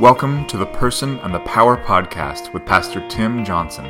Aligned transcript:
Welcome 0.00 0.48
to 0.48 0.56
the 0.56 0.66
Person 0.66 1.20
and 1.20 1.32
the 1.32 1.38
Power 1.38 1.76
podcast 1.76 2.52
with 2.52 2.66
Pastor 2.66 3.06
Tim 3.08 3.44
Johnson 3.44 3.84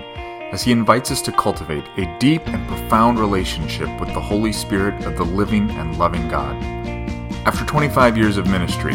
as 0.53 0.63
he 0.63 0.71
invites 0.71 1.11
us 1.11 1.23
to 1.23 1.33
cultivate 1.33 1.87
a 1.97 2.19
deep 2.19 2.47
and 2.47 2.69
profound 2.69 3.19
relationship 3.19 3.89
with 3.99 4.13
the 4.13 4.21
Holy 4.21 4.53
Spirit 4.53 5.03
of 5.07 5.17
the 5.17 5.25
living 5.25 5.71
and 5.71 5.99
loving 5.99 6.29
God. 6.29 6.63
After 7.47 7.65
25 7.65 8.19
years 8.19 8.37
of 8.37 8.47
ministry, 8.51 8.93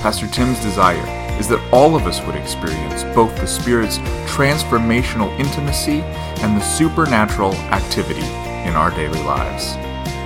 Pastor 0.00 0.26
Tim's 0.28 0.58
desire 0.60 1.06
is 1.38 1.46
that 1.48 1.60
all 1.74 1.94
of 1.94 2.06
us 2.06 2.22
would 2.22 2.36
experience 2.36 3.04
both 3.14 3.36
the 3.36 3.46
Spirit's 3.46 3.98
transformational 4.26 5.28
intimacy 5.38 6.00
and 6.40 6.56
the 6.56 6.64
supernatural 6.64 7.52
activity 7.70 8.24
in 8.66 8.74
our 8.74 8.90
daily 8.92 9.22
lives. 9.24 9.76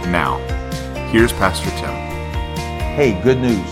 Now, 0.06 0.38
here's 1.10 1.32
Pastor 1.32 1.70
Tim. 1.70 1.90
Hey, 2.94 3.20
good 3.20 3.40
news. 3.40 3.68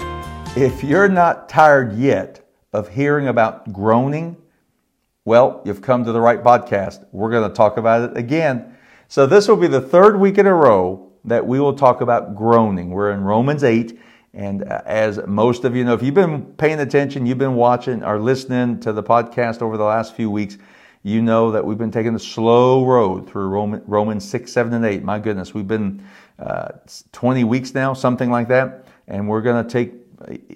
If 0.56 0.82
you're 0.82 1.08
not 1.08 1.48
tired 1.48 1.96
yet 1.96 2.40
of 2.72 2.88
hearing 2.88 3.28
about 3.28 3.72
groaning, 3.72 4.36
well, 5.24 5.62
you've 5.64 5.82
come 5.82 6.04
to 6.04 6.12
the 6.12 6.20
right 6.20 6.42
podcast. 6.42 7.04
We're 7.12 7.30
going 7.30 7.48
to 7.48 7.54
talk 7.54 7.76
about 7.76 8.10
it 8.10 8.16
again. 8.16 8.76
So, 9.08 9.26
this 9.26 9.48
will 9.48 9.56
be 9.56 9.66
the 9.66 9.80
third 9.80 10.18
week 10.18 10.38
in 10.38 10.46
a 10.46 10.54
row 10.54 11.12
that 11.24 11.46
we 11.46 11.60
will 11.60 11.74
talk 11.74 12.00
about 12.00 12.34
groaning. 12.34 12.90
We're 12.90 13.12
in 13.12 13.22
Romans 13.22 13.64
8. 13.64 13.98
And 14.34 14.64
uh, 14.64 14.82
as 14.84 15.18
most 15.26 15.64
of 15.64 15.74
you 15.74 15.84
know, 15.84 15.94
if 15.94 16.02
you've 16.02 16.14
been 16.14 16.44
paying 16.54 16.80
attention, 16.80 17.26
you've 17.26 17.38
been 17.38 17.54
watching 17.54 18.04
or 18.04 18.18
listening 18.18 18.80
to 18.80 18.92
the 18.92 19.02
podcast 19.02 19.62
over 19.62 19.76
the 19.76 19.84
last 19.84 20.14
few 20.14 20.30
weeks, 20.30 20.58
you 21.02 21.22
know 21.22 21.50
that 21.52 21.64
we've 21.64 21.78
been 21.78 21.90
taking 21.90 22.12
the 22.12 22.20
slow 22.20 22.84
road 22.84 23.28
through 23.28 23.48
Roman, 23.48 23.82
Romans 23.86 24.28
6, 24.28 24.50
7, 24.50 24.72
and 24.74 24.84
8. 24.84 25.02
My 25.02 25.18
goodness, 25.18 25.54
we've 25.54 25.66
been 25.66 26.04
uh, 26.38 26.68
20 27.12 27.44
weeks 27.44 27.74
now, 27.74 27.94
something 27.94 28.30
like 28.30 28.48
that. 28.48 28.86
And 29.06 29.28
we're 29.28 29.40
going 29.40 29.64
to 29.64 29.70
take 29.70 29.97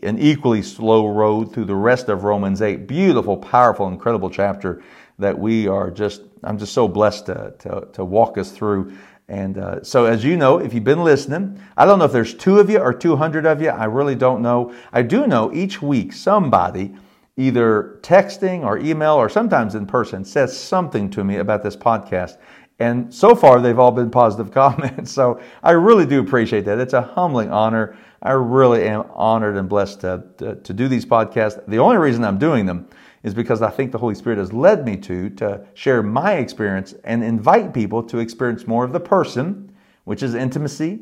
an 0.03 0.19
equally 0.19 0.63
slow 0.63 1.09
road 1.09 1.53
through 1.53 1.67
the 1.67 1.75
rest 1.75 2.09
of 2.09 2.25
Romans 2.25 2.63
8. 2.63 2.87
Beautiful, 2.87 3.37
powerful, 3.37 3.89
incredible 3.89 4.31
chapter 4.31 4.83
that 5.19 5.39
we 5.39 5.69
are 5.69 5.91
just, 5.91 6.23
I'm 6.43 6.59
just 6.59 6.73
so 6.73 6.89
blessed 6.89 7.27
to, 7.27 7.55
to, 7.61 7.89
to 7.93 8.05
walk 8.05 8.39
us 8.39 8.51
through. 8.51 8.93
And 9.29 9.59
uh, 9.59 9.83
so, 9.83 10.05
as 10.07 10.25
you 10.25 10.37
know, 10.37 10.59
if 10.59 10.75
you've 10.75 10.85
been 10.85 11.05
listening, 11.05 11.61
I 11.77 11.87
don't 11.87 11.99
know 11.99 12.05
if 12.05 12.13
there's 12.13 12.35
two 12.35 12.59
of 12.59 12.69
you 12.69 12.79
or 12.79 12.93
200 12.93 13.47
of 13.47 13.63
you. 13.63 13.71
I 13.71 13.85
really 13.85 14.17
don't 14.17 14.43
know. 14.43 14.75
I 14.93 15.03
do 15.03 15.27
know 15.27 15.53
each 15.55 15.81
week 15.81 16.13
somebody, 16.13 16.95
either 17.37 18.01
texting 18.03 18.65
or 18.65 18.79
email 18.79 19.15
or 19.15 19.29
sometimes 19.29 19.75
in 19.75 19.87
person, 19.87 20.25
says 20.25 20.59
something 20.59 21.09
to 21.11 21.25
me 21.25 21.37
about 21.37 21.63
this 21.63 21.77
podcast. 21.77 22.39
And 22.79 23.13
so 23.15 23.35
far, 23.35 23.61
they've 23.61 23.79
all 23.79 23.93
been 23.93 24.11
positive 24.11 24.51
comments. 24.53 25.13
So 25.13 25.41
I 25.63 25.73
really 25.73 26.07
do 26.07 26.21
appreciate 26.21 26.65
that. 26.65 26.79
It's 26.79 26.95
a 26.95 27.03
humbling 27.03 27.51
honor. 27.51 27.97
I 28.23 28.33
really 28.33 28.85
am 28.87 29.05
honored 29.13 29.57
and 29.57 29.69
blessed 29.69 30.01
to, 30.03 30.25
to, 30.39 30.55
to, 30.57 30.73
do 30.73 30.87
these 30.87 31.05
podcasts. 31.05 31.65
The 31.67 31.79
only 31.79 31.97
reason 31.97 32.25
I'm 32.25 32.39
doing 32.39 32.67
them 32.67 32.89
is 33.25 33.35
because 33.35 33.63
I 33.63 33.71
think 33.71 33.91
the 33.91 33.99
Holy 33.99 34.15
Spirit 34.15 34.39
has 34.39 34.53
led 34.53 34.85
me 34.85 34.97
to, 34.99 35.31
to 35.31 35.67
share 35.75 36.03
my 36.03 36.35
experience 36.35 36.95
and 37.05 37.23
invite 37.23 37.75
people 37.75 38.03
to 38.05 38.19
experience 38.19 38.67
more 38.67 38.85
of 38.85 38.93
the 38.93 39.01
person, 39.01 39.73
which 40.05 40.23
is 40.23 40.35
intimacy, 40.35 41.01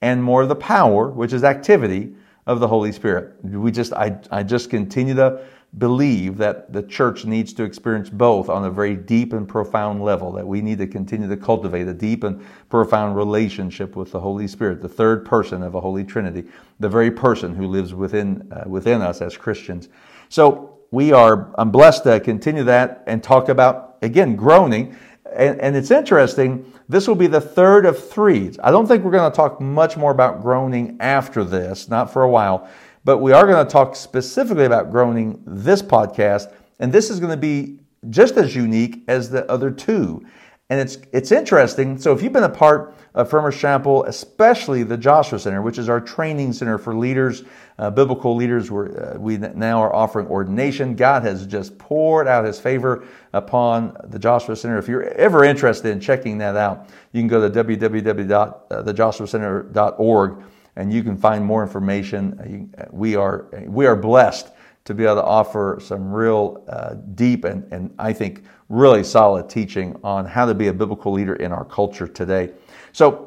and 0.00 0.22
more 0.22 0.42
of 0.42 0.48
the 0.48 0.56
power, 0.56 1.10
which 1.10 1.32
is 1.32 1.44
activity 1.44 2.14
of 2.46 2.60
the 2.60 2.68
Holy 2.68 2.92
Spirit. 2.92 3.34
We 3.44 3.70
just, 3.70 3.92
I, 3.92 4.18
I 4.30 4.42
just 4.42 4.70
continue 4.70 5.14
to 5.14 5.44
believe 5.78 6.36
that 6.36 6.72
the 6.72 6.82
church 6.82 7.24
needs 7.24 7.52
to 7.52 7.62
experience 7.62 8.10
both 8.10 8.48
on 8.48 8.64
a 8.64 8.70
very 8.70 8.96
deep 8.96 9.32
and 9.32 9.48
profound 9.48 10.02
level, 10.02 10.32
that 10.32 10.46
we 10.46 10.60
need 10.60 10.78
to 10.78 10.86
continue 10.86 11.28
to 11.28 11.36
cultivate 11.36 11.86
a 11.86 11.94
deep 11.94 12.24
and 12.24 12.44
profound 12.68 13.16
relationship 13.16 13.94
with 13.94 14.10
the 14.10 14.18
Holy 14.18 14.48
Spirit, 14.48 14.82
the 14.82 14.88
third 14.88 15.24
person 15.24 15.62
of 15.62 15.76
a 15.76 15.80
Holy 15.80 16.02
Trinity, 16.02 16.44
the 16.80 16.88
very 16.88 17.10
person 17.10 17.54
who 17.54 17.68
lives 17.68 17.94
within, 17.94 18.50
uh, 18.52 18.68
within 18.68 19.00
us 19.00 19.22
as 19.22 19.36
Christians. 19.36 19.88
So 20.28 20.78
we 20.90 21.12
are, 21.12 21.54
I'm 21.56 21.70
blessed 21.70 22.02
to 22.04 22.18
continue 22.18 22.64
that 22.64 23.04
and 23.06 23.22
talk 23.22 23.48
about, 23.48 23.98
again, 24.02 24.34
groaning. 24.34 24.96
And, 25.32 25.60
and 25.60 25.76
it's 25.76 25.92
interesting, 25.92 26.72
this 26.88 27.06
will 27.06 27.14
be 27.14 27.28
the 27.28 27.40
third 27.40 27.86
of 27.86 28.10
three. 28.10 28.50
I 28.60 28.72
don't 28.72 28.88
think 28.88 29.04
we're 29.04 29.12
going 29.12 29.30
to 29.30 29.36
talk 29.36 29.60
much 29.60 29.96
more 29.96 30.10
about 30.10 30.42
groaning 30.42 30.96
after 30.98 31.44
this, 31.44 31.88
not 31.88 32.12
for 32.12 32.22
a 32.22 32.28
while. 32.28 32.68
But 33.04 33.18
we 33.18 33.32
are 33.32 33.46
going 33.46 33.62
to 33.64 33.70
talk 33.70 33.94
specifically 33.96 34.66
about 34.66 34.90
groaning 34.90 35.42
this 35.46 35.82
podcast, 35.82 36.52
and 36.78 36.92
this 36.92 37.10
is 37.10 37.18
going 37.18 37.32
to 37.32 37.36
be 37.36 37.80
just 38.10 38.36
as 38.36 38.54
unique 38.54 39.02
as 39.08 39.30
the 39.30 39.50
other 39.50 39.70
two. 39.70 40.22
And 40.68 40.78
it's 40.80 40.98
it's 41.12 41.32
interesting. 41.32 41.98
So 41.98 42.12
if 42.12 42.22
you've 42.22 42.32
been 42.32 42.44
a 42.44 42.48
part 42.48 42.94
of 43.14 43.28
Farmers 43.28 43.58
Chapel, 43.58 44.04
especially 44.04 44.84
the 44.84 44.96
Joshua 44.96 45.40
Center, 45.40 45.62
which 45.62 45.78
is 45.78 45.88
our 45.88 46.00
training 46.00 46.52
center 46.52 46.78
for 46.78 46.94
leaders, 46.94 47.42
uh, 47.78 47.90
biblical 47.90 48.36
leaders, 48.36 48.70
uh, 48.70 49.16
we 49.18 49.36
now 49.36 49.82
are 49.82 49.92
offering 49.92 50.28
ordination. 50.28 50.94
God 50.94 51.24
has 51.24 51.44
just 51.44 51.76
poured 51.76 52.28
out 52.28 52.44
His 52.44 52.60
favor 52.60 53.02
upon 53.32 53.96
the 54.04 54.20
Joshua 54.20 54.54
Center. 54.54 54.78
If 54.78 54.86
you're 54.86 55.08
ever 55.14 55.42
interested 55.42 55.90
in 55.90 55.98
checking 55.98 56.38
that 56.38 56.54
out, 56.54 56.88
you 57.12 57.20
can 57.20 57.26
go 57.26 57.40
to 57.40 57.50
www.thejoshuacenter.org 57.64 60.44
and 60.76 60.92
you 60.92 61.02
can 61.02 61.16
find 61.16 61.44
more 61.44 61.62
information. 61.62 62.70
Uh, 62.76 62.82
uh, 62.82 62.86
we 62.90 63.16
are, 63.16 63.46
uh, 63.54 63.62
we 63.70 63.86
are 63.86 63.96
blessed 63.96 64.50
to 64.84 64.94
be 64.94 65.04
able 65.04 65.16
to 65.16 65.24
offer 65.24 65.78
some 65.82 66.10
real 66.10 66.64
uh, 66.68 66.94
deep 67.14 67.44
and, 67.44 67.70
and 67.72 67.94
I 67.98 68.12
think 68.12 68.44
really 68.68 69.04
solid 69.04 69.48
teaching 69.48 69.98
on 70.02 70.24
how 70.24 70.46
to 70.46 70.54
be 70.54 70.68
a 70.68 70.72
biblical 70.72 71.12
leader 71.12 71.34
in 71.34 71.52
our 71.52 71.64
culture 71.64 72.06
today. 72.06 72.52
So, 72.92 73.26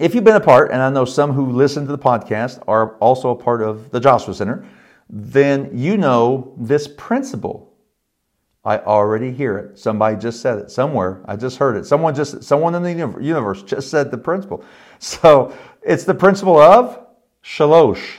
if 0.00 0.14
you've 0.14 0.24
been 0.24 0.36
a 0.36 0.40
part, 0.40 0.72
and 0.72 0.82
I 0.82 0.90
know 0.90 1.04
some 1.04 1.32
who 1.32 1.52
listen 1.52 1.86
to 1.86 1.92
the 1.92 1.98
podcast 1.98 2.60
are 2.66 2.96
also 2.96 3.30
a 3.30 3.36
part 3.36 3.62
of 3.62 3.92
the 3.92 4.00
Joshua 4.00 4.34
Center, 4.34 4.66
then 5.08 5.70
you 5.72 5.96
know 5.96 6.54
this 6.58 6.88
principle. 6.88 7.72
I 8.64 8.78
already 8.78 9.30
hear 9.30 9.58
it. 9.58 9.78
Somebody 9.78 10.16
just 10.16 10.40
said 10.40 10.58
it 10.58 10.72
somewhere. 10.72 11.22
I 11.26 11.36
just 11.36 11.58
heard 11.58 11.76
it. 11.76 11.86
Someone 11.86 12.16
just, 12.16 12.42
someone 12.42 12.74
in 12.74 12.82
the 12.82 12.92
universe 13.20 13.62
just 13.62 13.90
said 13.90 14.10
the 14.10 14.18
principle. 14.18 14.64
So 15.00 15.54
it's 15.82 16.04
the 16.04 16.14
principle 16.14 16.58
of 16.58 16.98
shalosh. 17.44 18.18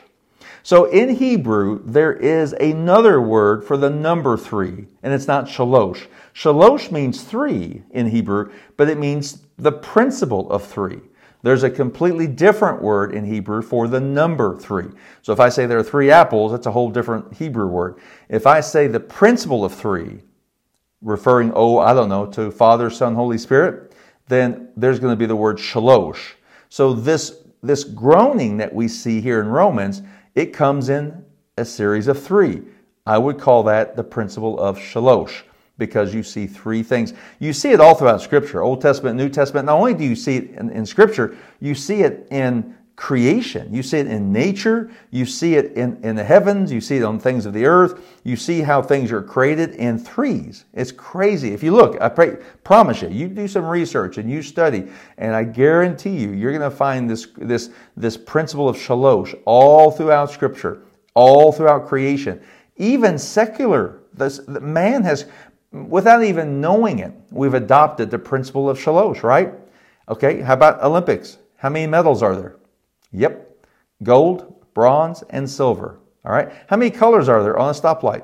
So 0.64 0.86
in 0.86 1.16
Hebrew, 1.16 1.82
there 1.86 2.14
is 2.14 2.54
another 2.54 3.22
word 3.22 3.64
for 3.64 3.78
the 3.78 3.90
number 3.90 4.38
three, 4.38 4.88
and 5.02 5.14
it's 5.14 5.28
not 5.28 5.46
shalosh. 5.46 6.08
Shalosh 6.34 6.92
means 6.92 7.24
three 7.24 7.84
in 7.92 8.08
Hebrew, 8.08 8.52
but 8.76 8.90
it 8.90 8.98
means 8.98 9.44
the 9.58 9.72
principle 9.72 10.52
of 10.52 10.66
three. 10.66 11.00
There's 11.42 11.64
a 11.64 11.70
completely 11.70 12.28
different 12.28 12.82
word 12.82 13.14
in 13.14 13.24
Hebrew 13.24 13.62
for 13.62 13.88
the 13.88 14.02
number 14.02 14.58
three. 14.58 14.90
So 15.22 15.32
if 15.32 15.40
I 15.40 15.50
say 15.50 15.66
there 15.66 15.80
are 15.80 15.84
three 15.84 16.12
apples, 16.12 16.52
it's 16.52 16.68
a 16.68 16.72
whole 16.72 16.90
different 16.90 17.34
Hebrew 17.34 17.68
word. 17.68 18.00
If 18.28 18.46
I 18.46 18.60
say 18.60 18.88
the 18.88 19.00
principle 19.00 19.64
of 19.64 19.74
three, 19.74 20.22
referring, 21.02 21.52
oh, 21.56 21.78
I 21.78 21.94
don't 21.94 22.10
know, 22.10 22.26
to 22.28 22.52
Father, 22.52 22.90
Son, 22.90 23.16
Holy 23.16 23.38
Spirit, 23.38 23.94
then 24.28 24.70
there's 24.76 25.00
going 25.00 25.14
to 25.14 25.18
be 25.18 25.26
the 25.26 25.36
word 25.36 25.58
shalosh. 25.58 26.34
So 26.70 26.94
this, 26.94 27.44
this 27.62 27.84
groaning 27.84 28.58
that 28.58 28.74
we 28.74 28.88
see 28.88 29.22
here 29.22 29.42
in 29.42 29.48
Romans, 29.48 30.02
it 30.36 30.48
comes 30.48 30.90
in 30.90 31.26
a 31.58 31.66
series 31.66 32.08
of 32.08 32.22
three. 32.22 32.62
I 33.06 33.18
would 33.18 33.40
call 33.40 33.64
that 33.64 33.96
the 33.96 34.04
principle 34.04 34.60
of 34.60 34.78
shalosh 34.78 35.42
because 35.78 36.14
you 36.14 36.24
see 36.24 36.48
three 36.48 36.84
things. 36.84 37.14
You 37.40 37.54
see 37.54 37.72
it 37.72 37.80
all 37.80 37.96
throughout 37.96 38.22
Scripture, 38.22 38.62
Old 38.62 38.82
Testament, 38.82 39.18
New 39.18 39.30
Testament. 39.30 39.66
Not 39.66 39.78
only 39.78 39.94
do 39.94 40.04
you 40.04 40.16
see 40.16 40.38
it 40.38 40.52
in, 40.52 40.70
in 40.70 40.86
Scripture, 40.86 41.38
you 41.60 41.76
see 41.76 42.02
it 42.02 42.28
in 42.32 42.76
creation. 42.98 43.72
You 43.72 43.84
see 43.84 44.00
it 44.00 44.08
in 44.08 44.34
nature. 44.34 44.90
You 45.12 45.26
see 45.28 45.54
it 45.54 45.74
in, 45.74 46.04
in 46.04 46.16
the 46.16 46.24
heavens. 46.24 46.72
You 46.72 46.82
see 46.82 46.98
it 46.98 47.04
on 47.04 47.20
things 47.20 47.46
of 47.46 47.54
the 47.54 47.64
earth. 47.66 48.02
You 48.24 48.36
see 48.36 48.62
how 48.62 48.82
things 48.82 49.12
are 49.12 49.22
created 49.22 49.76
in 49.76 50.00
threes. 50.00 50.66
It's 50.74 50.92
crazy. 50.92 51.54
If 51.54 51.62
you 51.62 51.72
look, 51.72 52.02
I 52.02 52.10
pray, 52.10 52.38
promise 52.64 53.04
you, 53.04 53.10
you 53.10 53.28
do 53.28 53.48
some 53.48 53.66
research 53.66 54.18
and 54.18 54.30
you 54.30 54.42
study, 54.42 54.88
and 55.20 55.36
I 55.36 55.44
guarantee 55.44 56.18
you, 56.18 56.32
you're 56.32 56.52
going 56.52 56.70
to 56.70 56.76
find 56.76 57.08
this, 57.08 57.28
this, 57.38 57.70
this 57.96 58.18
principle 58.18 58.68
of 58.68 58.76
shalosh 58.76 59.40
all 59.46 59.92
throughout 59.92 60.32
Scripture, 60.32 60.82
all 61.14 61.52
throughout 61.52 61.88
creation. 61.88 62.42
Even 62.78 63.20
secular, 63.20 64.00
this, 64.16 64.42
man 64.48 65.04
has, 65.04 65.28
without 65.72 66.24
even 66.24 66.60
knowing 66.60 66.98
it, 66.98 67.14
we've 67.30 67.54
adopted 67.54 68.10
the 68.10 68.20
principle 68.20 68.68
of 68.68 68.80
shalosh, 68.80 69.22
right? 69.22 69.54
Okay, 70.10 70.42
how 70.42 70.56
about 70.56 70.82
Olympics? 70.82 71.38
How 71.58 71.70
many 71.70 71.86
medals 71.86 72.24
are 72.24 72.36
there? 72.36 72.56
Yep. 73.12 73.66
Gold, 74.04 74.66
bronze, 74.74 75.24
and 75.30 75.50
silver. 75.50 76.00
All 76.26 76.32
right. 76.32 76.52
How 76.68 76.78
many 76.78 76.92
colors 76.92 77.30
are 77.30 77.42
there 77.42 77.58
on 77.58 77.70
a 77.70 77.74
stoplight? 77.74 78.24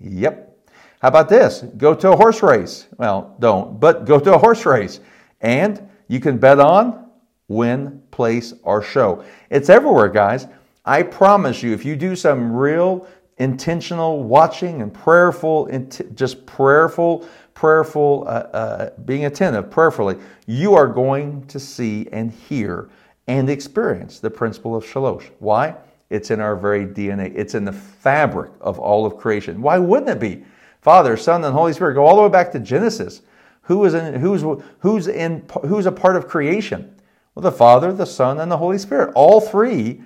Yep. 0.00 0.70
How 1.00 1.08
about 1.08 1.28
this? 1.28 1.62
Go 1.76 1.94
to 1.94 2.12
a 2.12 2.16
horse 2.16 2.42
race. 2.42 2.86
Well, 2.96 3.36
don't, 3.40 3.80
but 3.80 4.04
go 4.04 4.20
to 4.20 4.34
a 4.34 4.38
horse 4.38 4.64
race. 4.64 5.00
And 5.40 5.88
you 6.08 6.20
can 6.20 6.38
bet 6.38 6.60
on 6.60 7.02
win, 7.48 8.02
place, 8.10 8.54
or 8.62 8.82
show. 8.82 9.24
It's 9.50 9.68
everywhere, 9.68 10.08
guys. 10.08 10.46
I 10.84 11.02
promise 11.02 11.62
you, 11.62 11.72
if 11.72 11.84
you 11.84 11.96
do 11.96 12.16
some 12.16 12.52
real 12.52 13.06
intentional 13.38 14.22
watching 14.22 14.82
and 14.82 14.92
prayerful, 14.92 15.68
just 16.14 16.44
prayerful, 16.46 17.26
prayerful, 17.54 18.24
uh, 18.26 18.30
uh, 18.30 18.90
being 19.04 19.26
attentive 19.26 19.70
prayerfully, 19.70 20.16
you 20.46 20.74
are 20.74 20.86
going 20.86 21.44
to 21.46 21.60
see 21.60 22.08
and 22.12 22.32
hear 22.32 22.88
and 23.26 23.48
experience 23.48 24.20
the 24.20 24.30
principle 24.30 24.74
of 24.74 24.84
shalosh. 24.84 25.30
Why? 25.38 25.76
It's 26.10 26.30
in 26.30 26.40
our 26.40 26.56
very 26.56 26.86
DNA. 26.86 27.32
It's 27.34 27.54
in 27.54 27.64
the 27.64 27.72
fabric 27.72 28.52
of 28.60 28.78
all 28.78 29.06
of 29.06 29.16
creation. 29.16 29.62
Why 29.62 29.78
wouldn't 29.78 30.10
it 30.10 30.20
be? 30.20 30.44
Father, 30.82 31.16
Son, 31.16 31.44
and 31.44 31.54
Holy 31.54 31.72
Spirit. 31.72 31.94
Go 31.94 32.04
all 32.04 32.16
the 32.16 32.22
way 32.22 32.28
back 32.28 32.52
to 32.52 32.58
Genesis. 32.58 33.22
Who 33.62 33.84
is 33.84 33.94
in, 33.94 34.14
who's, 34.14 34.44
who's, 34.80 35.06
in, 35.06 35.44
who's 35.64 35.86
a 35.86 35.92
part 35.92 36.16
of 36.16 36.28
creation? 36.28 36.94
Well, 37.34 37.42
the 37.42 37.52
Father, 37.52 37.92
the 37.92 38.04
Son, 38.04 38.40
and 38.40 38.50
the 38.50 38.58
Holy 38.58 38.78
Spirit. 38.78 39.12
All 39.14 39.40
three, 39.40 40.02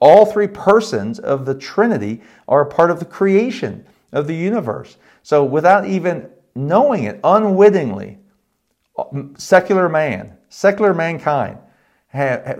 all 0.00 0.26
three 0.26 0.46
persons 0.46 1.18
of 1.18 1.46
the 1.46 1.54
Trinity 1.54 2.20
are 2.46 2.60
a 2.60 2.66
part 2.66 2.90
of 2.90 2.98
the 2.98 3.04
creation 3.04 3.84
of 4.12 4.26
the 4.26 4.34
universe. 4.34 4.96
So 5.22 5.42
without 5.42 5.86
even 5.86 6.28
knowing 6.54 7.04
it, 7.04 7.18
unwittingly, 7.24 8.18
secular 9.36 9.88
man, 9.88 10.36
secular 10.50 10.92
mankind, 10.92 11.58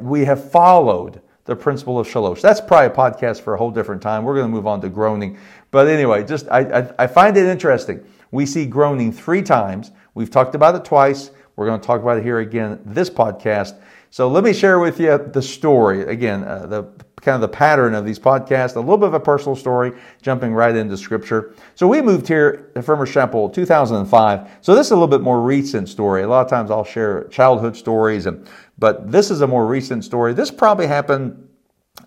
we 0.00 0.24
have 0.24 0.50
followed 0.50 1.20
the 1.44 1.56
principle 1.56 1.98
of 1.98 2.06
shalosh. 2.06 2.40
That's 2.40 2.60
probably 2.60 2.86
a 2.86 2.90
podcast 2.90 3.40
for 3.40 3.54
a 3.54 3.58
whole 3.58 3.70
different 3.70 4.00
time. 4.00 4.24
We're 4.24 4.36
going 4.36 4.46
to 4.46 4.52
move 4.52 4.66
on 4.66 4.80
to 4.82 4.88
groaning. 4.88 5.38
But 5.70 5.88
anyway, 5.88 6.24
just 6.24 6.48
I, 6.48 6.60
I, 6.60 6.92
I 7.00 7.06
find 7.06 7.36
it 7.36 7.46
interesting. 7.46 8.04
We 8.30 8.46
see 8.46 8.64
groaning 8.66 9.12
three 9.12 9.42
times. 9.42 9.90
We've 10.14 10.30
talked 10.30 10.54
about 10.54 10.74
it 10.74 10.84
twice. 10.84 11.30
We're 11.56 11.66
going 11.66 11.80
to 11.80 11.86
talk 11.86 12.00
about 12.00 12.18
it 12.18 12.22
here 12.22 12.38
again 12.38 12.80
this 12.84 13.10
podcast. 13.10 13.80
So 14.10 14.28
let 14.28 14.44
me 14.44 14.52
share 14.52 14.78
with 14.78 15.00
you 15.00 15.18
the 15.18 15.42
story. 15.42 16.02
Again, 16.02 16.44
uh, 16.44 16.66
the 16.66 16.82
kind 17.22 17.36
of 17.36 17.40
the 17.40 17.48
pattern 17.48 17.94
of 17.94 18.04
these 18.04 18.18
podcasts, 18.18 18.74
a 18.76 18.80
little 18.80 18.98
bit 18.98 19.06
of 19.06 19.14
a 19.14 19.20
personal 19.20 19.54
story, 19.54 19.92
jumping 20.22 20.52
right 20.52 20.74
into 20.74 20.96
scripture. 20.96 21.54
So 21.76 21.86
we 21.86 22.02
moved 22.02 22.26
here 22.26 22.70
to 22.74 22.82
Farmers 22.82 23.12
Chapel 23.12 23.48
2005. 23.48 24.50
So 24.60 24.74
this 24.74 24.88
is 24.88 24.90
a 24.90 24.94
little 24.94 25.08
bit 25.08 25.20
more 25.20 25.40
recent 25.40 25.88
story. 25.88 26.22
A 26.22 26.28
lot 26.28 26.44
of 26.44 26.50
times 26.50 26.70
I'll 26.70 26.84
share 26.84 27.24
childhood 27.28 27.76
stories, 27.76 28.26
and, 28.26 28.46
but 28.82 29.12
this 29.12 29.30
is 29.30 29.42
a 29.42 29.46
more 29.46 29.64
recent 29.64 30.04
story. 30.04 30.34
This 30.34 30.50
probably 30.50 30.88
happened, 30.88 31.48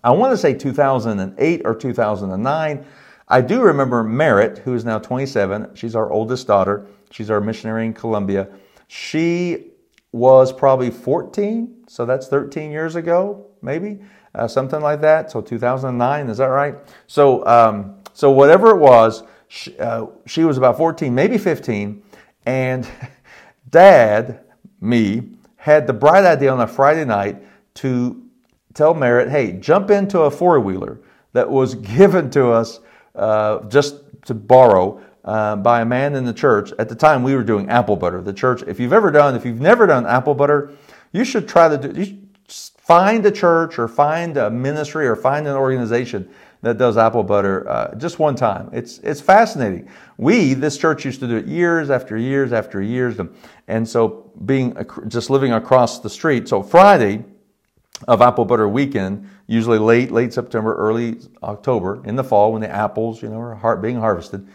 I 0.04 0.10
want 0.10 0.34
to 0.34 0.36
say 0.36 0.52
2008 0.52 1.62
or 1.64 1.74
2009. 1.74 2.86
I 3.28 3.40
do 3.40 3.62
remember 3.62 4.04
Merritt, 4.04 4.58
who 4.58 4.74
is 4.74 4.84
now 4.84 4.98
27. 4.98 5.74
She's 5.74 5.96
our 5.96 6.12
oldest 6.12 6.46
daughter. 6.46 6.86
She's 7.10 7.30
our 7.30 7.40
missionary 7.40 7.86
in 7.86 7.94
Colombia. 7.94 8.48
She 8.88 9.70
was 10.12 10.52
probably 10.52 10.90
14, 10.90 11.84
so 11.88 12.04
that's 12.04 12.28
13 12.28 12.70
years 12.70 12.94
ago, 12.94 13.46
maybe 13.62 14.02
uh, 14.34 14.46
something 14.46 14.82
like 14.82 15.00
that. 15.00 15.30
So 15.30 15.40
2009, 15.40 16.28
is 16.28 16.36
that 16.36 16.44
right? 16.44 16.74
So, 17.06 17.46
um, 17.46 18.02
so 18.12 18.30
whatever 18.30 18.72
it 18.72 18.80
was, 18.80 19.22
she, 19.48 19.78
uh, 19.78 20.08
she 20.26 20.44
was 20.44 20.58
about 20.58 20.76
14, 20.76 21.14
maybe 21.14 21.38
15, 21.38 22.02
and 22.44 22.86
Dad, 23.70 24.40
me, 24.78 25.35
had 25.66 25.88
the 25.88 25.92
bright 25.92 26.24
idea 26.24 26.52
on 26.52 26.60
a 26.60 26.66
Friday 26.68 27.04
night 27.04 27.42
to 27.74 28.22
tell 28.72 28.94
Merritt, 28.94 29.28
"Hey, 29.28 29.50
jump 29.50 29.90
into 29.90 30.20
a 30.20 30.30
four 30.30 30.60
wheeler 30.60 31.00
that 31.32 31.50
was 31.50 31.74
given 31.96 32.30
to 32.30 32.50
us 32.50 32.78
uh, 33.16 33.64
just 33.64 33.96
to 34.26 34.34
borrow." 34.34 35.00
Uh, 35.24 35.56
by 35.56 35.80
a 35.80 35.84
man 35.84 36.14
in 36.14 36.24
the 36.24 36.32
church. 36.32 36.72
At 36.78 36.88
the 36.88 36.94
time, 36.94 37.24
we 37.24 37.34
were 37.34 37.42
doing 37.42 37.68
apple 37.68 37.96
butter. 37.96 38.22
The 38.22 38.32
church, 38.32 38.62
if 38.68 38.78
you've 38.78 38.92
ever 38.92 39.10
done, 39.10 39.34
if 39.34 39.44
you've 39.44 39.60
never 39.60 39.84
done 39.84 40.06
apple 40.06 40.34
butter, 40.34 40.70
you 41.10 41.24
should 41.24 41.48
try 41.48 41.68
to 41.68 41.76
do. 41.76 42.18
Find 42.46 43.26
a 43.26 43.32
church 43.32 43.76
or 43.76 43.88
find 43.88 44.36
a 44.36 44.50
ministry 44.50 45.08
or 45.08 45.16
find 45.16 45.48
an 45.48 45.56
organization 45.56 46.30
that 46.62 46.78
does 46.78 46.96
apple 46.96 47.22
butter 47.22 47.68
uh, 47.68 47.94
just 47.96 48.18
one 48.18 48.34
time. 48.34 48.70
It's 48.72 48.98
it's 48.98 49.20
fascinating. 49.20 49.88
We 50.16 50.54
this 50.54 50.78
church 50.78 51.04
used 51.04 51.20
to 51.20 51.28
do 51.28 51.36
it 51.36 51.46
years 51.46 51.90
after 51.90 52.16
years 52.16 52.52
after 52.52 52.82
years, 52.82 53.18
and 53.68 53.88
so 53.88 54.30
being 54.44 54.76
just 55.08 55.30
living 55.30 55.52
across 55.52 56.00
the 56.00 56.10
street. 56.10 56.48
So 56.48 56.62
Friday 56.62 57.24
of 58.08 58.20
apple 58.20 58.44
butter 58.44 58.68
weekend, 58.68 59.28
usually 59.46 59.78
late 59.78 60.10
late 60.10 60.32
September, 60.32 60.74
early 60.76 61.18
October 61.42 62.02
in 62.04 62.16
the 62.16 62.24
fall 62.24 62.52
when 62.52 62.62
the 62.62 62.70
apples 62.70 63.22
you 63.22 63.28
know 63.28 63.40
are 63.40 63.76
being 63.76 63.96
harvested 63.96 64.46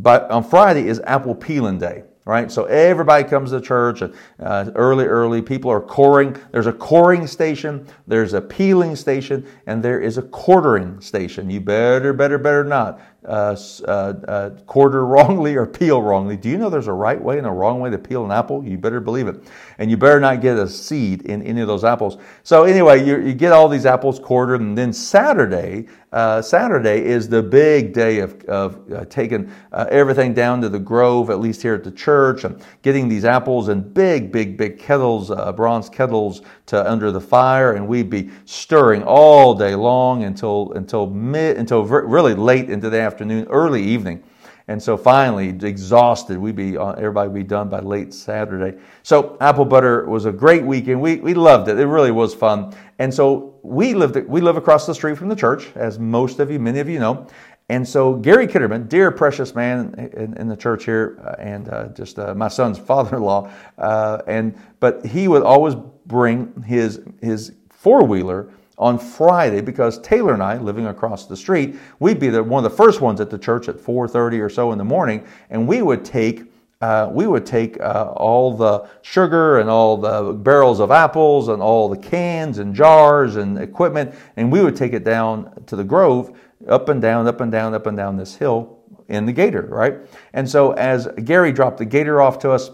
but 0.00 0.30
on 0.30 0.44
Friday 0.44 0.88
is 0.88 1.00
apple 1.00 1.34
peeling 1.34 1.78
day, 1.78 2.04
right? 2.24 2.50
So 2.50 2.64
everybody 2.64 3.24
comes 3.24 3.50
to 3.50 3.60
church 3.60 4.02
uh, 4.02 4.70
early, 4.74 5.06
early. 5.06 5.42
People 5.42 5.70
are 5.70 5.80
coring. 5.80 6.36
There's 6.52 6.66
a 6.66 6.72
coring 6.72 7.26
station, 7.26 7.86
there's 8.06 8.34
a 8.34 8.40
peeling 8.40 8.96
station, 8.96 9.46
and 9.66 9.82
there 9.82 10.00
is 10.00 10.18
a 10.18 10.22
quartering 10.22 11.00
station. 11.00 11.50
You 11.50 11.60
better, 11.60 12.12
better, 12.12 12.38
better 12.38 12.64
not 12.64 13.00
uh, 13.24 13.54
uh, 13.86 13.90
uh, 13.90 14.50
quarter 14.66 15.04
wrongly 15.06 15.54
or 15.54 15.66
peel 15.66 16.00
wrongly. 16.02 16.36
Do 16.36 16.48
you 16.48 16.56
know 16.56 16.70
there's 16.70 16.86
a 16.86 16.92
right 16.92 17.20
way 17.20 17.38
and 17.38 17.46
a 17.46 17.50
wrong 17.50 17.80
way 17.80 17.90
to 17.90 17.98
peel 17.98 18.24
an 18.24 18.32
apple? 18.32 18.64
You 18.64 18.78
better 18.78 19.00
believe 19.00 19.28
it. 19.28 19.44
And 19.78 19.90
you 19.90 19.96
better 19.96 20.20
not 20.20 20.40
get 20.40 20.56
a 20.58 20.68
seed 20.68 21.22
in 21.22 21.42
any 21.42 21.60
of 21.60 21.68
those 21.68 21.84
apples. 21.84 22.18
So 22.42 22.64
anyway, 22.64 23.04
you, 23.04 23.20
you 23.20 23.34
get 23.34 23.52
all 23.52 23.68
these 23.68 23.86
apples 23.86 24.18
quartered, 24.18 24.60
and 24.60 24.76
then 24.76 24.92
Saturday, 24.92 25.86
uh, 26.12 26.42
Saturday 26.42 27.04
is 27.04 27.28
the 27.28 27.42
big 27.42 27.92
day 27.92 28.18
of, 28.18 28.42
of 28.44 28.92
uh, 28.92 29.04
taking 29.04 29.50
uh, 29.72 29.86
everything 29.90 30.34
down 30.34 30.60
to 30.60 30.68
the 30.68 30.78
grove, 30.78 31.30
at 31.30 31.38
least 31.40 31.62
here 31.62 31.74
at 31.74 31.84
the 31.84 31.90
church, 31.90 32.44
and 32.44 32.60
getting 32.82 33.08
these 33.08 33.24
apples 33.24 33.68
in 33.68 33.80
big, 33.80 34.32
big, 34.32 34.56
big 34.56 34.78
kettles, 34.78 35.30
bronze 35.54 35.88
kettles 35.88 36.42
to 36.66 36.90
under 36.90 37.12
the 37.12 37.20
fire, 37.20 37.74
and 37.74 37.86
we'd 37.86 38.10
be 38.10 38.30
stirring 38.44 39.02
all 39.04 39.54
day 39.54 39.74
long 39.74 40.24
until 40.24 40.72
until 40.72 41.06
mid 41.06 41.56
until 41.56 41.84
really 41.84 42.34
late 42.34 42.68
into 42.68 42.90
the 42.90 43.00
afternoon, 43.00 43.46
early 43.48 43.82
evening. 43.82 44.22
And 44.70 44.80
so 44.80 44.96
finally, 44.96 45.48
exhausted, 45.48 46.38
we'd 46.38 46.54
be 46.54 46.78
uh, 46.78 46.92
everybody 46.92 47.28
be 47.28 47.42
done 47.42 47.68
by 47.68 47.80
late 47.80 48.14
Saturday. 48.14 48.78
So 49.02 49.36
apple 49.40 49.64
butter 49.64 50.08
was 50.08 50.26
a 50.26 50.32
great 50.32 50.62
weekend. 50.62 51.00
We, 51.00 51.16
we 51.16 51.34
loved 51.34 51.68
it. 51.68 51.76
It 51.76 51.86
really 51.86 52.12
was 52.12 52.36
fun. 52.36 52.72
And 53.00 53.12
so 53.12 53.58
we 53.64 53.94
lived 53.94 54.14
we 54.28 54.40
live 54.40 54.56
across 54.56 54.86
the 54.86 54.94
street 54.94 55.18
from 55.18 55.28
the 55.28 55.34
church, 55.34 55.74
as 55.74 55.98
most 55.98 56.38
of 56.38 56.52
you, 56.52 56.60
many 56.60 56.78
of 56.78 56.88
you 56.88 57.00
know. 57.00 57.26
And 57.68 57.86
so 57.86 58.14
Gary 58.14 58.46
Kitterman, 58.46 58.88
dear 58.88 59.10
precious 59.10 59.56
man 59.56 59.92
in, 60.16 60.36
in 60.36 60.46
the 60.46 60.56
church 60.56 60.84
here, 60.84 61.18
uh, 61.24 61.42
and 61.42 61.68
uh, 61.68 61.88
just 61.88 62.20
uh, 62.20 62.32
my 62.36 62.46
son's 62.46 62.78
father-in-law, 62.90 63.50
uh, 63.76 64.18
and 64.28 64.56
but 64.78 65.04
he 65.04 65.26
would 65.26 65.42
always 65.42 65.74
bring 66.06 66.62
his 66.62 67.00
his 67.20 67.56
four 67.70 68.04
wheeler 68.04 68.52
on 68.80 68.98
Friday 68.98 69.60
because 69.60 70.00
Taylor 70.00 70.32
and 70.32 70.42
I, 70.42 70.56
living 70.56 70.86
across 70.86 71.26
the 71.26 71.36
street, 71.36 71.76
we'd 72.00 72.18
be 72.18 72.30
the, 72.30 72.42
one 72.42 72.64
of 72.64 72.70
the 72.70 72.76
first 72.76 73.02
ones 73.02 73.20
at 73.20 73.28
the 73.28 73.38
church 73.38 73.68
at 73.68 73.76
4:30 73.76 74.40
or 74.40 74.48
so 74.48 74.72
in 74.72 74.78
the 74.78 74.84
morning, 74.84 75.24
and 75.50 75.68
we 75.68 75.82
would 75.82 76.04
take 76.04 76.50
uh, 76.80 77.10
we 77.12 77.26
would 77.26 77.44
take 77.44 77.78
uh, 77.78 78.10
all 78.16 78.56
the 78.56 78.88
sugar 79.02 79.60
and 79.60 79.68
all 79.68 79.98
the 79.98 80.32
barrels 80.32 80.80
of 80.80 80.90
apples 80.90 81.48
and 81.48 81.60
all 81.60 81.90
the 81.90 81.96
cans 81.96 82.56
and 82.56 82.74
jars 82.74 83.36
and 83.36 83.58
equipment, 83.58 84.14
and 84.36 84.50
we 84.50 84.62
would 84.62 84.74
take 84.74 84.94
it 84.94 85.04
down 85.04 85.52
to 85.66 85.76
the 85.76 85.84
grove, 85.84 86.34
up 86.68 86.88
and 86.88 87.02
down, 87.02 87.26
up 87.26 87.42
and 87.42 87.52
down, 87.52 87.74
up 87.74 87.86
and 87.86 87.98
down 87.98 88.16
this 88.16 88.34
hill 88.34 88.78
in 89.08 89.26
the 89.26 89.32
gator, 89.32 89.66
right? 89.68 89.98
And 90.32 90.48
so 90.48 90.72
as 90.72 91.06
Gary 91.22 91.52
dropped 91.52 91.76
the 91.76 91.84
gator 91.84 92.22
off 92.22 92.38
to 92.38 92.50
us 92.50 92.70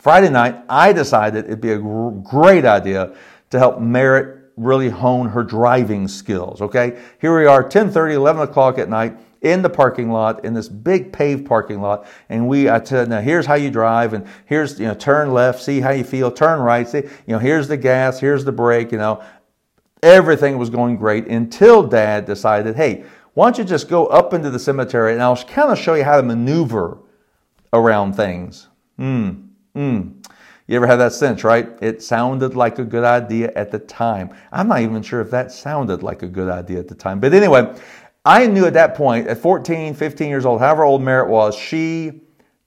Friday 0.00 0.30
night, 0.30 0.56
I 0.68 0.92
decided 0.92 1.44
it'd 1.44 1.60
be 1.60 1.72
a 1.72 1.78
great 1.78 2.64
idea 2.64 3.14
to 3.50 3.58
help 3.60 3.78
Merritt 3.78 4.39
really 4.56 4.88
hone 4.88 5.28
her 5.28 5.42
driving 5.42 6.08
skills. 6.08 6.60
Okay, 6.60 7.00
here 7.20 7.36
we 7.38 7.46
are, 7.46 7.62
10:30, 7.62 8.14
11 8.14 8.42
o'clock 8.42 8.78
at 8.78 8.88
night 8.88 9.16
in 9.42 9.62
the 9.62 9.70
parking 9.70 10.10
lot 10.10 10.44
in 10.44 10.52
this 10.52 10.68
big 10.68 11.12
paved 11.12 11.46
parking 11.46 11.80
lot 11.80 12.06
and 12.28 12.46
we 12.46 12.68
i 12.68 12.82
said 12.82 13.08
now 13.08 13.20
here's 13.20 13.46
how 13.46 13.54
you 13.54 13.70
drive 13.70 14.12
and 14.12 14.26
here's 14.44 14.78
you 14.78 14.86
know 14.86 14.94
turn 14.94 15.32
left 15.32 15.62
see 15.62 15.80
how 15.80 15.90
you 15.90 16.04
feel 16.04 16.30
turn 16.30 16.60
right 16.60 16.88
see 16.88 16.98
you 16.98 17.08
know 17.28 17.38
here's 17.38 17.66
the 17.66 17.76
gas 17.76 18.20
here's 18.20 18.44
the 18.44 18.52
brake 18.52 18.92
you 18.92 18.98
know 18.98 19.22
everything 20.02 20.58
was 20.58 20.68
going 20.68 20.96
great 20.96 21.26
until 21.26 21.82
dad 21.82 22.26
decided 22.26 22.76
hey 22.76 23.02
why 23.32 23.46
don't 23.46 23.56
you 23.56 23.64
just 23.64 23.88
go 23.88 24.06
up 24.08 24.34
into 24.34 24.50
the 24.50 24.58
cemetery 24.58 25.14
and 25.14 25.22
i'll 25.22 25.36
kind 25.44 25.70
of 25.70 25.78
show 25.78 25.94
you 25.94 26.04
how 26.04 26.16
to 26.16 26.22
maneuver 26.22 26.98
around 27.72 28.12
things 28.12 28.68
mm, 28.98 29.48
mm. 29.74 30.30
You 30.70 30.76
ever 30.76 30.86
had 30.86 31.00
that 31.00 31.12
sense, 31.12 31.42
right? 31.42 31.68
It 31.82 32.00
sounded 32.00 32.54
like 32.54 32.78
a 32.78 32.84
good 32.84 33.02
idea 33.02 33.50
at 33.56 33.72
the 33.72 33.80
time. 33.80 34.30
I'm 34.52 34.68
not 34.68 34.82
even 34.82 35.02
sure 35.02 35.20
if 35.20 35.28
that 35.32 35.50
sounded 35.50 36.04
like 36.04 36.22
a 36.22 36.28
good 36.28 36.48
idea 36.48 36.78
at 36.78 36.86
the 36.86 36.94
time. 36.94 37.18
But 37.18 37.34
anyway, 37.34 37.74
I 38.24 38.46
knew 38.46 38.64
at 38.66 38.74
that 38.74 38.94
point, 38.94 39.26
at 39.26 39.38
14, 39.38 39.94
15 39.94 40.28
years 40.28 40.46
old, 40.46 40.60
however 40.60 40.84
old 40.84 41.02
Merritt 41.02 41.28
was, 41.28 41.56
she 41.56 42.20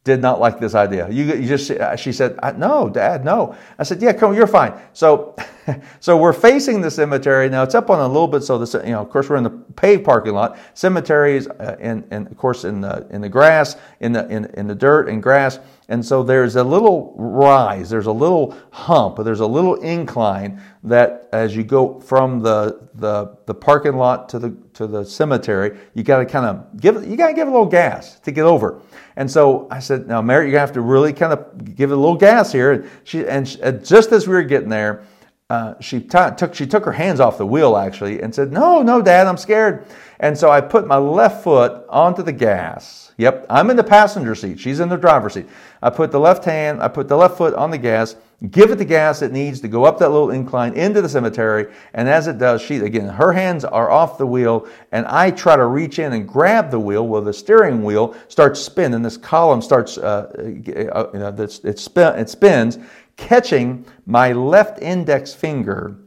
did 0.03 0.19
not 0.21 0.41
like 0.41 0.59
this 0.59 0.75
idea. 0.75 1.09
You, 1.09 1.23
you 1.23 1.47
just, 1.47 1.71
she 1.95 2.11
said, 2.11 2.37
no, 2.57 2.89
dad, 2.89 3.23
no. 3.23 3.55
I 3.79 3.83
said, 3.83 4.01
yeah, 4.01 4.11
come, 4.11 4.31
on, 4.31 4.35
you're 4.35 4.47
fine. 4.47 4.73
So, 4.91 5.37
so 5.99 6.17
we're 6.17 6.33
facing 6.33 6.81
the 6.81 6.91
cemetery. 6.91 7.49
Now 7.49 7.63
it's 7.63 7.75
up 7.75 7.89
on 7.89 7.99
a 7.99 8.07
little 8.07 8.27
bit. 8.27 8.43
So 8.43 8.57
this, 8.57 8.73
you 8.73 8.91
know, 8.91 9.01
of 9.01 9.09
course 9.09 9.29
we're 9.29 9.37
in 9.37 9.43
the 9.43 9.49
paved 9.49 10.03
parking 10.03 10.33
lot. 10.33 10.57
Cemeteries, 10.73 11.47
uh, 11.47 11.77
and, 11.79 12.05
of 12.11 12.37
course 12.37 12.63
in 12.65 12.81
the, 12.81 13.07
in 13.09 13.21
the 13.21 13.29
grass, 13.29 13.75
in 13.99 14.13
the, 14.13 14.27
in, 14.29 14.45
in 14.55 14.67
the 14.67 14.75
dirt 14.75 15.09
and 15.09 15.21
grass. 15.21 15.59
And 15.89 16.03
so 16.03 16.23
there's 16.23 16.55
a 16.55 16.63
little 16.63 17.13
rise, 17.17 17.89
there's 17.89 18.05
a 18.05 18.11
little 18.11 18.55
hump, 18.71 19.17
there's 19.23 19.41
a 19.41 19.45
little 19.45 19.75
incline 19.75 20.61
that 20.83 21.27
as 21.33 21.55
you 21.55 21.63
go 21.63 21.99
from 21.99 22.39
the, 22.39 22.87
the, 22.95 23.37
the 23.45 23.53
parking 23.53 23.97
lot 23.97 24.29
to 24.29 24.39
the, 24.39 24.55
to 24.75 24.87
the 24.87 25.03
cemetery, 25.03 25.77
you 25.93 26.03
got 26.03 26.19
to 26.19 26.25
kind 26.25 26.45
of 26.45 26.79
give, 26.79 27.05
you 27.05 27.17
got 27.17 27.27
to 27.27 27.33
give 27.33 27.49
a 27.49 27.51
little 27.51 27.65
gas 27.65 28.19
to 28.19 28.31
get 28.31 28.45
over. 28.45 28.81
And 29.17 29.29
so 29.29 29.67
I 29.69 29.79
said, 29.79 30.07
now, 30.07 30.21
Mary, 30.21 30.45
you're 30.45 30.53
to 30.53 30.59
have 30.59 30.71
to 30.73 30.81
really 30.81 31.13
kind 31.13 31.33
of 31.33 31.75
give 31.75 31.91
it 31.91 31.95
a 31.95 31.97
little 31.97 32.15
gas 32.15 32.51
here. 32.51 32.71
And, 32.71 32.89
she, 33.03 33.27
and 33.27 33.47
she, 33.47 33.59
just 33.83 34.11
as 34.13 34.27
we 34.27 34.33
were 34.33 34.43
getting 34.43 34.69
there, 34.69 35.03
uh, 35.49 35.75
she 35.79 35.99
t- 35.99 36.17
took 36.37 36.55
she 36.55 36.65
took 36.65 36.85
her 36.85 36.91
hands 36.91 37.19
off 37.19 37.37
the 37.37 37.45
wheel 37.45 37.77
actually 37.77 38.21
and 38.21 38.33
said, 38.33 38.51
"No, 38.51 38.81
no, 38.81 39.01
Dad, 39.01 39.27
I'm 39.27 39.37
scared." 39.37 39.85
And 40.19 40.37
so 40.37 40.49
I 40.49 40.61
put 40.61 40.87
my 40.87 40.97
left 40.97 41.43
foot 41.43 41.85
onto 41.89 42.23
the 42.23 42.31
gas. 42.31 43.11
Yep, 43.17 43.45
I'm 43.49 43.69
in 43.69 43.75
the 43.75 43.83
passenger 43.83 44.35
seat. 44.35 44.59
She's 44.59 44.79
in 44.79 44.89
the 44.89 44.97
driver's 44.97 45.33
seat. 45.33 45.47
I 45.81 45.89
put 45.89 46.11
the 46.11 46.19
left 46.19 46.45
hand, 46.45 46.81
I 46.81 46.87
put 46.87 47.07
the 47.07 47.17
left 47.17 47.37
foot 47.37 47.53
on 47.53 47.69
the 47.69 47.77
gas, 47.77 48.15
give 48.49 48.71
it 48.71 48.77
the 48.77 48.85
gas 48.85 49.21
it 49.21 49.31
needs 49.31 49.59
to 49.61 49.67
go 49.67 49.83
up 49.83 49.99
that 49.99 50.09
little 50.09 50.31
incline 50.31 50.73
into 50.73 51.01
the 51.01 51.09
cemetery. 51.09 51.67
And 51.93 52.09
as 52.09 52.27
it 52.27 52.37
does, 52.37 52.61
she 52.61 52.77
again, 52.77 53.07
her 53.07 53.31
hands 53.31 53.65
are 53.65 53.91
off 53.91 54.17
the 54.17 54.25
wheel, 54.25 54.67
and 54.91 55.05
I 55.05 55.29
try 55.29 55.55
to 55.55 55.65
reach 55.65 55.99
in 55.99 56.13
and 56.13 56.27
grab 56.27 56.71
the 56.71 56.79
wheel. 56.79 57.07
Well, 57.07 57.21
the 57.21 57.33
steering 57.33 57.83
wheel 57.83 58.15
starts 58.29 58.59
spinning. 58.59 59.01
This 59.01 59.17
column 59.17 59.61
starts, 59.61 59.97
uh, 59.97 60.31
uh, 60.37 61.09
you 61.13 61.19
know, 61.19 61.35
it, 61.37 61.65
it 61.65 61.79
spins, 61.79 62.79
catching 63.17 63.85
my 64.05 64.31
left 64.31 64.81
index 64.81 65.33
finger 65.33 65.97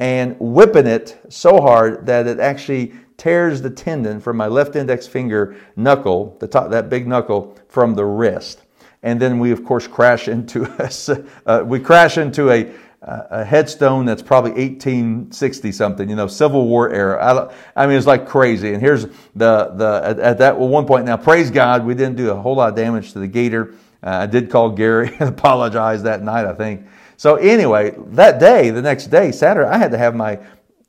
and 0.00 0.36
whipping 0.40 0.86
it 0.86 1.20
so 1.28 1.60
hard 1.60 2.06
that 2.06 2.26
it 2.26 2.40
actually 2.40 2.92
tears 3.16 3.62
the 3.62 3.70
tendon 3.70 4.18
from 4.20 4.36
my 4.36 4.48
left 4.48 4.74
index 4.74 5.06
finger 5.06 5.56
knuckle, 5.76 6.36
the 6.40 6.48
top, 6.48 6.70
that 6.70 6.88
big 6.88 7.06
knuckle, 7.06 7.56
from 7.68 7.94
the 7.94 8.04
wrist. 8.04 8.62
And 9.04 9.20
then 9.20 9.38
we, 9.38 9.52
of 9.52 9.64
course, 9.64 9.86
crash 9.86 10.26
into 10.26 10.64
a, 10.78 11.24
uh, 11.46 11.62
we 11.64 11.78
crash 11.78 12.18
into 12.18 12.50
a, 12.50 12.72
a 13.02 13.44
headstone 13.44 14.06
that's 14.06 14.22
probably 14.22 14.52
1860 14.52 15.72
something, 15.72 16.08
you 16.08 16.16
know, 16.16 16.26
Civil 16.26 16.68
War 16.68 16.90
era. 16.90 17.50
I, 17.76 17.84
I 17.84 17.86
mean, 17.86 17.96
it's 17.96 18.06
like 18.06 18.26
crazy. 18.26 18.72
And 18.72 18.80
here's 18.80 19.04
the 19.34 19.72
the 19.74 20.00
at, 20.04 20.18
at 20.18 20.38
that 20.38 20.58
one 20.58 20.86
point. 20.86 21.04
Now, 21.04 21.16
praise 21.16 21.50
God, 21.50 21.84
we 21.84 21.94
didn't 21.94 22.16
do 22.16 22.30
a 22.30 22.34
whole 22.34 22.56
lot 22.56 22.70
of 22.70 22.76
damage 22.76 23.12
to 23.12 23.18
the 23.18 23.28
gator. 23.28 23.74
Uh, 24.02 24.10
I 24.10 24.26
did 24.26 24.50
call 24.50 24.70
Gary 24.70 25.14
and 25.20 25.28
apologize 25.28 26.02
that 26.02 26.22
night, 26.22 26.46
I 26.46 26.54
think. 26.54 26.86
So 27.16 27.36
anyway, 27.36 27.94
that 28.08 28.40
day, 28.40 28.70
the 28.70 28.82
next 28.82 29.06
day, 29.06 29.30
Saturday, 29.32 29.68
I 29.68 29.78
had 29.78 29.90
to 29.92 29.98
have 29.98 30.14
my 30.14 30.40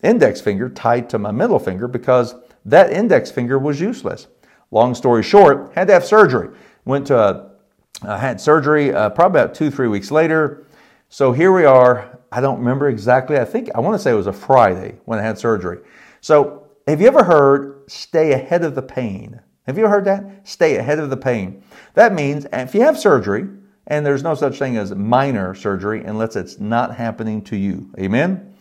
index 0.02 0.42
finger 0.42 0.70
tied 0.70 1.10
to 1.10 1.20
my 1.20 1.32
middle 1.32 1.60
finger 1.60 1.88
because 1.88 2.36
that 2.66 2.92
index 2.92 3.30
finger 3.30 3.60
was 3.60 3.80
useless. 3.80 4.28
Long 4.72 4.96
story 4.96 5.24
short, 5.24 5.72
had 5.76 5.88
to 5.88 5.94
have 5.94 6.06
surgery. 6.06 6.50
Went 6.86 7.08
to 7.08 7.52
had 8.02 8.42
surgery 8.42 8.94
uh, 8.94 9.10
probably 9.10 9.40
about 9.40 9.56
two, 9.56 9.72
three 9.72 9.88
weeks 9.88 10.12
later. 10.12 10.66
So 11.10 11.32
here 11.32 11.52
we 11.52 11.66
are. 11.66 12.20
I 12.32 12.42
don't 12.42 12.58
remember 12.58 12.90
exactly. 12.90 13.38
I 13.38 13.46
think 13.46 13.70
I 13.76 13.80
want 13.80 13.94
to 13.94 14.00
say 14.00 14.12
it 14.12 14.16
was 14.16 14.28
a 14.28 14.34
Friday 14.34 14.96
when 15.06 15.20
I 15.20 15.22
had 15.22 15.38
surgery. 15.38 15.80
So 16.22 16.68
have 16.88 17.00
you 17.00 17.08
ever 17.08 17.24
heard 17.24 17.90
stay 17.90 18.34
ahead 18.34 18.64
of 18.64 18.76
the 18.76 18.82
pain? 18.82 19.40
Have 19.66 19.78
you 19.78 19.88
heard 19.88 20.06
that? 20.06 20.48
Stay 20.48 20.76
ahead 20.76 21.00
of 21.00 21.10
the 21.10 21.18
pain. 21.18 21.64
That 21.94 22.14
means 22.14 22.46
if 22.52 22.76
you 22.76 22.82
have 22.82 23.00
surgery, 23.00 23.48
and 23.88 24.06
there's 24.06 24.24
no 24.24 24.36
such 24.36 24.60
thing 24.60 24.78
as 24.78 24.94
minor 24.96 25.54
surgery 25.54 26.04
unless 26.04 26.36
it's 26.36 26.60
not 26.60 26.96
happening 26.96 27.42
to 27.44 27.56
you. 27.56 27.92
Amen? 28.00 28.54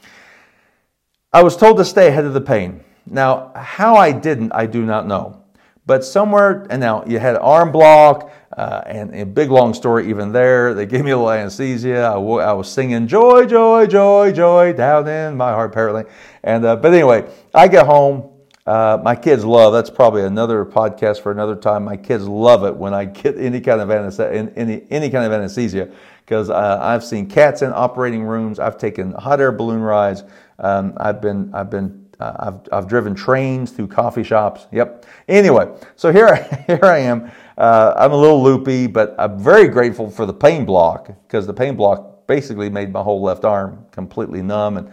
I 1.32 1.42
was 1.42 1.56
told 1.56 1.76
to 1.78 1.84
stay 1.84 2.08
ahead 2.08 2.24
of 2.24 2.34
the 2.34 2.40
pain. 2.40 2.84
Now, 3.06 3.52
how 3.54 3.96
I 3.96 4.12
didn't, 4.12 4.52
I 4.52 4.66
do 4.66 4.84
not 4.84 5.06
know. 5.06 5.42
But 5.86 6.04
somewhere, 6.04 6.66
and 6.70 6.80
now 6.80 7.04
you 7.06 7.18
had 7.18 7.36
arm 7.36 7.72
block, 7.72 8.30
uh, 8.56 8.82
and 8.86 9.14
a 9.14 9.24
big 9.24 9.50
long 9.50 9.74
story 9.74 10.08
even 10.08 10.30
there. 10.30 10.74
They 10.74 10.86
gave 10.86 11.04
me 11.04 11.10
a 11.10 11.16
little 11.16 11.32
anesthesia. 11.32 12.06
I, 12.06 12.14
w- 12.14 12.38
I 12.38 12.52
was 12.52 12.70
singing 12.70 13.08
joy, 13.08 13.46
joy, 13.46 13.86
joy, 13.86 14.30
joy 14.32 14.72
down 14.74 15.08
in 15.08 15.36
my 15.36 15.50
heart, 15.50 15.72
apparently. 15.72 16.04
And 16.44 16.64
uh, 16.64 16.76
but 16.76 16.92
anyway, 16.92 17.28
I 17.52 17.66
get 17.66 17.86
home. 17.86 18.28
Uh, 18.64 18.98
my 19.02 19.16
kids 19.16 19.44
love. 19.44 19.72
That's 19.72 19.90
probably 19.90 20.22
another 20.22 20.64
podcast 20.64 21.20
for 21.20 21.32
another 21.32 21.56
time. 21.56 21.84
My 21.84 21.96
kids 21.96 22.28
love 22.28 22.64
it 22.64 22.76
when 22.76 22.94
I 22.94 23.04
get 23.06 23.36
any 23.36 23.60
kind 23.60 23.80
of 23.80 23.90
anesthesia, 23.90 24.52
any 24.56 24.84
any 24.90 25.10
kind 25.10 25.24
of 25.24 25.32
anesthesia, 25.32 25.90
because 26.24 26.48
uh, 26.48 26.78
I've 26.80 27.02
seen 27.02 27.26
cats 27.28 27.62
in 27.62 27.72
operating 27.72 28.22
rooms. 28.22 28.60
I've 28.60 28.78
taken 28.78 29.12
hot 29.12 29.40
air 29.40 29.50
balloon 29.50 29.80
rides. 29.80 30.22
Um, 30.60 30.94
I've 30.96 31.20
been, 31.20 31.52
I've 31.52 31.70
been, 31.70 32.06
uh, 32.20 32.34
I've, 32.38 32.60
I've 32.72 32.88
driven 32.88 33.16
trains 33.16 33.72
through 33.72 33.88
coffee 33.88 34.22
shops. 34.22 34.68
Yep. 34.70 35.06
Anyway, 35.26 35.68
so 35.96 36.12
here, 36.12 36.36
here 36.68 36.78
I 36.84 36.98
am. 36.98 37.32
Uh, 37.58 37.94
I'm 37.96 38.12
a 38.12 38.16
little 38.16 38.42
loopy, 38.42 38.86
but 38.86 39.14
I'm 39.18 39.38
very 39.38 39.66
grateful 39.68 40.08
for 40.08 40.24
the 40.24 40.32
pain 40.32 40.64
block 40.64 41.08
because 41.26 41.48
the 41.48 41.52
pain 41.52 41.74
block 41.74 42.28
basically 42.28 42.70
made 42.70 42.92
my 42.92 43.02
whole 43.02 43.20
left 43.20 43.44
arm 43.44 43.84
completely 43.90 44.40
numb. 44.40 44.76
And 44.76 44.90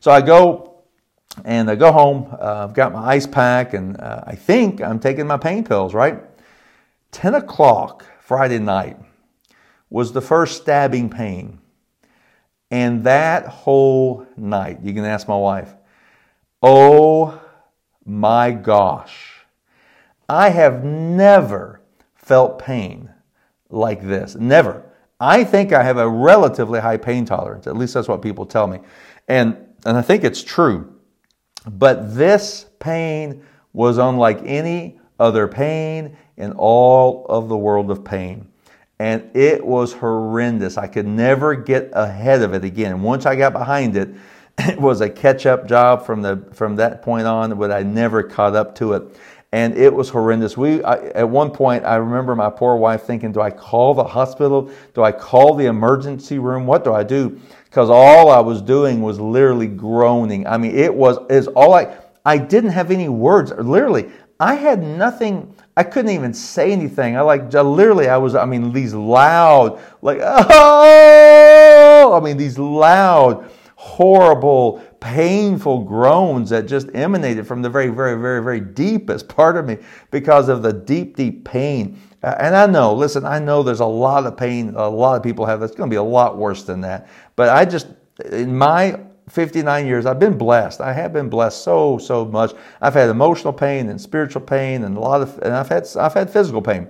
so 0.00 0.10
I 0.10 0.22
go 0.22 0.69
and 1.44 1.70
I 1.70 1.76
go 1.76 1.92
home. 1.92 2.28
Uh, 2.32 2.64
I've 2.64 2.74
got 2.74 2.92
my 2.92 3.04
ice 3.04 3.26
pack, 3.26 3.74
and 3.74 4.00
uh, 4.00 4.22
I 4.26 4.34
think 4.34 4.80
I'm 4.80 4.98
taking 4.98 5.26
my 5.26 5.36
pain 5.36 5.64
pills. 5.64 5.94
Right, 5.94 6.20
ten 7.10 7.34
o'clock 7.34 8.04
Friday 8.20 8.58
night 8.58 8.98
was 9.88 10.12
the 10.12 10.20
first 10.20 10.62
stabbing 10.62 11.10
pain. 11.10 11.58
And 12.72 13.02
that 13.02 13.48
whole 13.48 14.24
night, 14.36 14.78
you 14.84 14.94
can 14.94 15.04
ask 15.04 15.26
my 15.26 15.36
wife, 15.36 15.74
oh 16.62 17.40
my 18.04 18.52
gosh, 18.52 19.44
I 20.28 20.50
have 20.50 20.84
never 20.84 21.80
felt 22.14 22.60
pain 22.60 23.10
like 23.70 24.02
this. 24.02 24.36
Never. 24.36 24.84
I 25.18 25.42
think 25.42 25.72
I 25.72 25.82
have 25.82 25.98
a 25.98 26.08
relatively 26.08 26.78
high 26.78 26.96
pain 26.96 27.24
tolerance. 27.24 27.66
At 27.66 27.76
least 27.76 27.94
that's 27.94 28.06
what 28.06 28.22
people 28.22 28.46
tell 28.46 28.68
me. 28.68 28.78
And, 29.26 29.56
and 29.84 29.96
I 29.96 30.02
think 30.02 30.22
it's 30.22 30.44
true. 30.44 30.94
But 31.66 32.14
this 32.14 32.66
pain 32.78 33.44
was 33.72 33.98
unlike 33.98 34.40
any 34.44 34.98
other 35.18 35.46
pain 35.46 36.16
in 36.36 36.52
all 36.52 37.26
of 37.28 37.48
the 37.48 37.56
world 37.56 37.90
of 37.90 38.04
pain 38.04 38.50
and 39.00 39.34
it 39.34 39.64
was 39.64 39.94
horrendous. 39.94 40.76
I 40.76 40.86
could 40.86 41.06
never 41.06 41.54
get 41.54 41.88
ahead 41.94 42.42
of 42.42 42.52
it 42.52 42.64
again. 42.64 43.00
Once 43.00 43.24
I 43.24 43.34
got 43.34 43.54
behind 43.54 43.96
it, 43.96 44.10
it 44.58 44.78
was 44.78 45.00
a 45.00 45.08
catch-up 45.08 45.66
job 45.66 46.04
from 46.04 46.20
the 46.20 46.44
from 46.52 46.76
that 46.76 47.00
point 47.00 47.26
on, 47.26 47.58
but 47.58 47.72
I 47.72 47.82
never 47.82 48.22
caught 48.22 48.54
up 48.54 48.74
to 48.74 48.92
it, 48.92 49.18
and 49.52 49.74
it 49.74 49.92
was 49.94 50.10
horrendous. 50.10 50.54
We 50.58 50.84
I, 50.84 50.96
at 51.12 51.28
one 51.30 51.50
point, 51.50 51.86
I 51.86 51.96
remember 51.96 52.36
my 52.36 52.50
poor 52.50 52.76
wife 52.76 53.04
thinking, 53.04 53.32
"Do 53.32 53.40
I 53.40 53.50
call 53.50 53.94
the 53.94 54.04
hospital? 54.04 54.70
Do 54.92 55.02
I 55.02 55.12
call 55.12 55.54
the 55.54 55.64
emergency 55.64 56.38
room? 56.38 56.66
What 56.66 56.84
do 56.84 56.92
I 56.92 57.02
do?" 57.02 57.40
Because 57.70 57.88
all 57.88 58.30
I 58.30 58.40
was 58.40 58.60
doing 58.60 59.00
was 59.00 59.20
literally 59.20 59.68
groaning. 59.68 60.44
I 60.46 60.58
mean, 60.58 60.76
it 60.76 60.92
was 60.92 61.18
is 61.30 61.46
all 61.48 61.74
I. 61.74 61.96
I 62.26 62.36
didn't 62.36 62.70
have 62.70 62.90
any 62.90 63.08
words. 63.08 63.52
Literally, 63.52 64.10
I 64.40 64.54
had 64.54 64.82
nothing. 64.82 65.54
I 65.76 65.84
couldn't 65.84 66.10
even 66.10 66.34
say 66.34 66.72
anything. 66.72 67.16
I 67.16 67.20
like 67.20 67.52
literally, 67.52 68.08
I 68.08 68.16
was. 68.16 68.34
I 68.34 68.44
mean, 68.44 68.72
these 68.72 68.92
loud, 68.92 69.80
like 70.02 70.18
oh, 70.22 72.18
I 72.20 72.24
mean, 72.24 72.36
these 72.36 72.58
loud, 72.58 73.48
horrible, 73.76 74.82
painful 74.98 75.84
groans 75.84 76.50
that 76.50 76.66
just 76.66 76.88
emanated 76.94 77.46
from 77.46 77.62
the 77.62 77.70
very, 77.70 77.88
very, 77.88 78.20
very, 78.20 78.42
very 78.42 78.60
deepest 78.60 79.28
part 79.28 79.56
of 79.56 79.66
me 79.66 79.78
because 80.10 80.48
of 80.48 80.62
the 80.62 80.72
deep, 80.72 81.16
deep 81.16 81.44
pain. 81.44 82.00
And 82.22 82.54
I 82.54 82.66
know, 82.66 82.92
listen, 82.94 83.24
I 83.24 83.38
know 83.38 83.62
there's 83.62 83.80
a 83.80 83.86
lot 83.86 84.26
of 84.26 84.36
pain. 84.36 84.74
A 84.76 84.88
lot 84.88 85.16
of 85.16 85.22
people 85.22 85.46
have. 85.46 85.60
That's 85.60 85.74
going 85.74 85.88
to 85.88 85.92
be 85.92 85.96
a 85.96 86.02
lot 86.02 86.36
worse 86.36 86.64
than 86.64 86.82
that. 86.82 87.08
But 87.40 87.48
I 87.48 87.64
just, 87.64 87.86
in 88.32 88.54
my 88.54 89.00
59 89.30 89.86
years, 89.86 90.04
I've 90.04 90.18
been 90.18 90.36
blessed. 90.36 90.82
I 90.82 90.92
have 90.92 91.14
been 91.14 91.30
blessed 91.30 91.64
so, 91.64 91.96
so 91.96 92.26
much. 92.26 92.52
I've 92.82 92.92
had 92.92 93.08
emotional 93.08 93.54
pain 93.54 93.88
and 93.88 93.98
spiritual 93.98 94.42
pain 94.42 94.84
and 94.84 94.94
a 94.94 95.00
lot 95.00 95.22
of, 95.22 95.38
and 95.38 95.54
I've 95.54 95.70
had, 95.70 95.88
I've 95.98 96.12
had 96.12 96.28
physical 96.28 96.60
pain. 96.60 96.86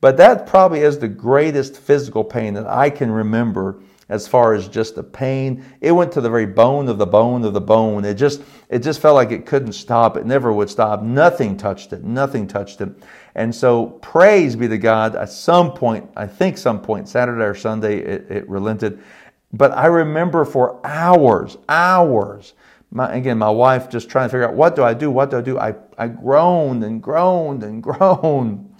But 0.00 0.16
that 0.16 0.46
probably 0.46 0.80
is 0.80 0.98
the 0.98 1.08
greatest 1.08 1.76
physical 1.76 2.24
pain 2.24 2.54
that 2.54 2.66
I 2.66 2.88
can 2.88 3.10
remember 3.10 3.82
as 4.08 4.26
far 4.26 4.54
as 4.54 4.66
just 4.66 4.94
the 4.94 5.02
pain. 5.02 5.62
It 5.82 5.92
went 5.92 6.10
to 6.12 6.22
the 6.22 6.30
very 6.30 6.46
bone 6.46 6.88
of 6.88 6.96
the 6.96 7.06
bone 7.06 7.44
of 7.44 7.52
the 7.52 7.60
bone. 7.60 8.06
It 8.06 8.14
just, 8.14 8.42
it 8.70 8.78
just 8.78 8.98
felt 9.00 9.14
like 9.14 9.30
it 9.30 9.44
couldn't 9.44 9.72
stop. 9.72 10.16
It 10.16 10.24
never 10.24 10.54
would 10.54 10.70
stop. 10.70 11.02
Nothing 11.02 11.56
touched 11.56 11.92
it. 11.92 12.02
Nothing 12.02 12.46
touched 12.46 12.80
it. 12.80 12.88
And 13.34 13.54
so 13.54 13.86
praise 14.02 14.56
be 14.56 14.68
to 14.68 14.78
God. 14.78 15.16
At 15.16 15.30
some 15.30 15.72
point, 15.72 16.10
I 16.16 16.26
think 16.26 16.58
some 16.58 16.80
point, 16.80 17.08
Saturday 17.08 17.44
or 17.44 17.54
Sunday, 17.54 17.98
it, 17.98 18.30
it 18.30 18.48
relented. 18.48 19.02
But 19.52 19.72
I 19.72 19.86
remember 19.86 20.44
for 20.44 20.80
hours, 20.84 21.58
hours, 21.68 22.54
my, 22.90 23.12
again, 23.14 23.38
my 23.38 23.50
wife 23.50 23.88
just 23.88 24.08
trying 24.08 24.28
to 24.28 24.32
figure 24.32 24.48
out 24.48 24.54
what 24.54 24.76
do 24.76 24.82
I 24.82 24.94
do? 24.94 25.10
What 25.10 25.30
do 25.30 25.38
I 25.38 25.40
do? 25.40 25.58
I, 25.58 25.74
I 25.96 26.08
groaned 26.08 26.84
and 26.84 27.02
groaned 27.02 27.62
and 27.62 27.82
groaned. 27.82 28.74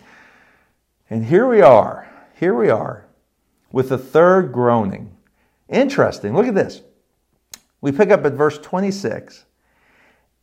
And 1.10 1.24
here 1.24 1.46
we 1.46 1.60
are, 1.60 2.10
here 2.34 2.54
we 2.54 2.70
are 2.70 3.06
with 3.70 3.88
the 3.88 3.98
third 3.98 4.52
groaning. 4.52 5.16
Interesting. 5.68 6.34
Look 6.34 6.46
at 6.46 6.54
this. 6.54 6.82
We 7.80 7.92
pick 7.92 8.10
up 8.10 8.24
at 8.24 8.34
verse 8.34 8.58
26. 8.58 9.44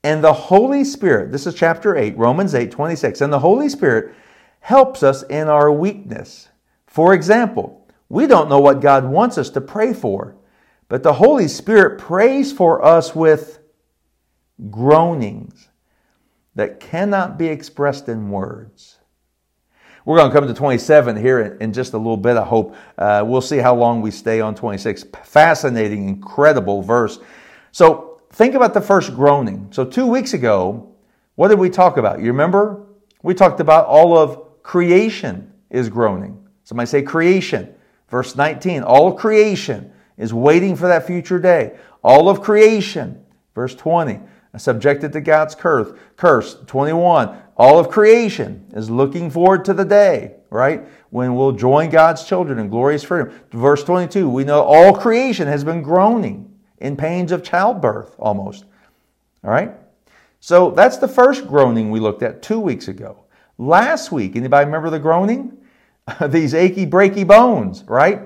And 0.03 0.23
the 0.23 0.33
Holy 0.33 0.83
Spirit, 0.83 1.31
this 1.31 1.45
is 1.45 1.53
chapter 1.53 1.95
8, 1.95 2.17
Romans 2.17 2.55
8, 2.55 2.71
26. 2.71 3.21
And 3.21 3.31
the 3.31 3.39
Holy 3.39 3.69
Spirit 3.69 4.15
helps 4.61 5.03
us 5.03 5.23
in 5.23 5.47
our 5.47 5.71
weakness. 5.71 6.49
For 6.87 7.13
example, 7.13 7.78
we 8.09 8.25
don't 8.25 8.49
know 8.49 8.59
what 8.59 8.81
God 8.81 9.05
wants 9.05 9.37
us 9.37 9.51
to 9.51 9.61
pray 9.61 9.93
for, 9.93 10.35
but 10.87 11.03
the 11.03 11.13
Holy 11.13 11.47
Spirit 11.47 11.99
prays 11.99 12.51
for 12.51 12.83
us 12.83 13.15
with 13.15 13.59
groanings 14.69 15.69
that 16.55 16.79
cannot 16.79 17.37
be 17.37 17.47
expressed 17.47 18.09
in 18.09 18.31
words. 18.31 18.97
We're 20.05 20.17
going 20.17 20.31
to 20.31 20.35
come 20.35 20.47
to 20.47 20.53
27 20.53 21.17
here 21.17 21.57
in, 21.61 21.71
just 21.71 21.93
a 21.93 21.97
little 21.97 22.17
bit, 22.17 22.35
I 22.35 22.43
hope. 22.43 22.75
Uh, 22.97 23.23
we'll 23.25 23.41
see 23.41 23.57
how 23.57 23.75
long 23.75 24.01
we 24.01 24.09
stay 24.09 24.41
on 24.41 24.55
26. 24.55 25.05
Fascinating, 25.23 26.09
incredible 26.09 26.81
verse. 26.81 27.19
So 27.71 28.19
think 28.31 28.55
about 28.55 28.73
the 28.73 28.81
first 28.81 29.13
groaning. 29.13 29.67
So 29.71 29.85
two 29.85 30.07
weeks 30.07 30.33
ago, 30.33 30.95
what 31.35 31.49
did 31.49 31.59
we 31.59 31.69
talk 31.69 31.97
about? 31.97 32.19
You 32.19 32.27
remember? 32.27 32.87
We 33.21 33.35
talked 33.35 33.59
about 33.59 33.85
all 33.85 34.17
of 34.17 34.63
creation 34.63 35.53
is 35.69 35.89
groaning. 35.89 36.47
Somebody 36.63 36.87
say 36.87 37.01
creation. 37.03 37.75
Verse 38.09 38.35
19, 38.35 38.83
all 38.83 39.13
creation 39.13 39.91
is 40.17 40.33
waiting 40.33 40.75
for 40.75 40.87
that 40.87 41.05
future 41.05 41.39
day. 41.39 41.77
All 42.03 42.29
of 42.29 42.41
creation. 42.41 43.23
Verse 43.55 43.75
20, 43.75 44.19
subjected 44.57 45.13
to 45.13 45.21
God's 45.21 45.55
curse. 45.55 45.97
Curse. 46.15 46.57
21, 46.65 47.37
all 47.57 47.77
of 47.77 47.89
creation 47.89 48.65
is 48.73 48.89
looking 48.89 49.29
forward 49.29 49.65
to 49.65 49.73
the 49.73 49.85
day, 49.85 50.35
right? 50.49 50.87
When 51.09 51.35
we'll 51.35 51.51
join 51.51 51.89
God's 51.89 52.23
children 52.23 52.59
in 52.59 52.69
glorious 52.69 53.03
freedom. 53.03 53.33
Verse 53.51 53.83
22, 53.83 54.29
we 54.29 54.43
know 54.43 54.63
all 54.63 54.93
creation 54.93 55.47
has 55.47 55.63
been 55.63 55.81
groaning 55.81 56.57
in 56.77 56.95
pains 56.95 57.31
of 57.31 57.43
childbirth 57.43 58.15
almost. 58.17 58.65
All 59.43 59.51
right? 59.51 59.71
So 60.39 60.71
that's 60.71 60.97
the 60.97 61.07
first 61.07 61.47
groaning 61.47 61.91
we 61.91 61.99
looked 61.99 62.23
at 62.23 62.41
two 62.41 62.59
weeks 62.59 62.87
ago. 62.87 63.25
Last 63.57 64.11
week, 64.11 64.35
anybody 64.35 64.65
remember 64.65 64.89
the 64.89 64.99
groaning? 64.99 65.57
These 66.27 66.53
achy, 66.53 66.85
breaky 66.85 67.25
bones, 67.25 67.83
right? 67.87 68.21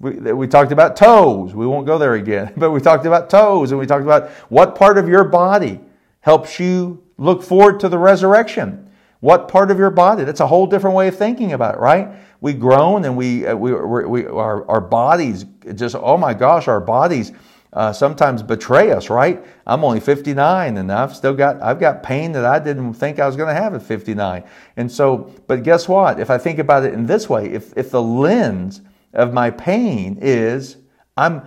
We, 0.00 0.12
we 0.32 0.46
talked 0.46 0.72
about 0.72 0.96
toes. 0.96 1.54
We 1.54 1.66
won't 1.66 1.86
go 1.86 1.98
there 1.98 2.14
again, 2.14 2.52
but 2.56 2.70
we 2.70 2.80
talked 2.80 3.06
about 3.06 3.30
toes 3.30 3.70
and 3.70 3.80
we 3.80 3.86
talked 3.86 4.04
about 4.04 4.30
what 4.48 4.74
part 4.74 4.98
of 4.98 5.08
your 5.08 5.24
body 5.24 5.80
helps 6.20 6.60
you 6.60 7.02
look 7.16 7.42
forward 7.42 7.80
to 7.80 7.88
the 7.88 7.98
resurrection. 7.98 8.90
What 9.20 9.48
part 9.48 9.70
of 9.70 9.78
your 9.78 9.90
body? 9.90 10.24
That's 10.24 10.40
a 10.40 10.46
whole 10.46 10.66
different 10.66 10.94
way 10.94 11.08
of 11.08 11.16
thinking 11.16 11.52
about 11.52 11.74
it, 11.74 11.80
right? 11.80 12.08
We 12.40 12.52
groan 12.52 13.04
and 13.04 13.16
we, 13.16 13.46
uh, 13.46 13.56
we, 13.56 13.72
we, 13.72 14.26
our, 14.26 14.68
our 14.70 14.80
bodies 14.80 15.44
just, 15.74 15.96
oh 15.96 16.16
my 16.16 16.34
gosh, 16.34 16.68
our 16.68 16.80
bodies 16.80 17.32
uh, 17.72 17.92
sometimes 17.92 18.42
betray 18.42 18.90
us, 18.90 19.10
right? 19.10 19.44
I'm 19.66 19.84
only 19.84 20.00
59 20.00 20.76
and 20.76 20.90
I've 20.90 21.14
still 21.14 21.34
got, 21.34 21.62
I've 21.62 21.78
got 21.78 22.02
pain 22.02 22.32
that 22.32 22.44
I 22.44 22.58
didn't 22.58 22.94
think 22.94 23.18
I 23.18 23.26
was 23.26 23.36
going 23.36 23.54
to 23.54 23.60
have 23.60 23.74
at 23.74 23.82
59. 23.82 24.44
And 24.76 24.90
so, 24.90 25.32
but 25.46 25.62
guess 25.62 25.88
what? 25.88 26.18
If 26.18 26.30
I 26.30 26.38
think 26.38 26.58
about 26.58 26.84
it 26.84 26.94
in 26.94 27.06
this 27.06 27.28
way, 27.28 27.46
if, 27.50 27.76
if 27.76 27.90
the 27.90 28.02
lens 28.02 28.80
of 29.12 29.32
my 29.32 29.50
pain 29.50 30.18
is 30.20 30.76
I'm, 31.16 31.46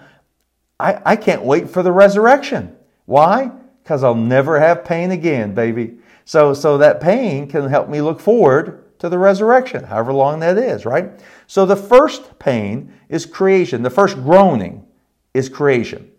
I, 0.80 1.02
I 1.06 1.16
can't 1.16 1.44
wait 1.44 1.70
for 1.70 1.82
the 1.84 1.92
resurrection. 1.92 2.76
Why? 3.06 3.52
because 3.84 4.04
I'll 4.04 4.16
never 4.16 4.60
have 4.60 4.86
pain 4.86 5.12
again, 5.12 5.54
baby. 5.54 5.98
So, 6.26 6.54
so 6.54 6.78
that 6.78 7.02
pain 7.02 7.48
can 7.48 7.68
help 7.68 7.90
me 7.90 8.02
look 8.02 8.20
forward 8.20 8.98
to 9.00 9.10
the 9.10 9.18
resurrection, 9.18 9.84
however 9.84 10.14
long 10.14 10.40
that 10.42 10.58
is, 10.58 10.86
right? 10.86 11.12
So 11.48 11.66
the 11.66 11.76
first 11.76 12.38
pain 12.40 12.94
is 13.10 13.26
creation. 13.26 13.82
The 13.82 13.90
first 13.90 14.16
groaning 14.16 14.86
is 15.34 15.50
creation. 15.50 16.12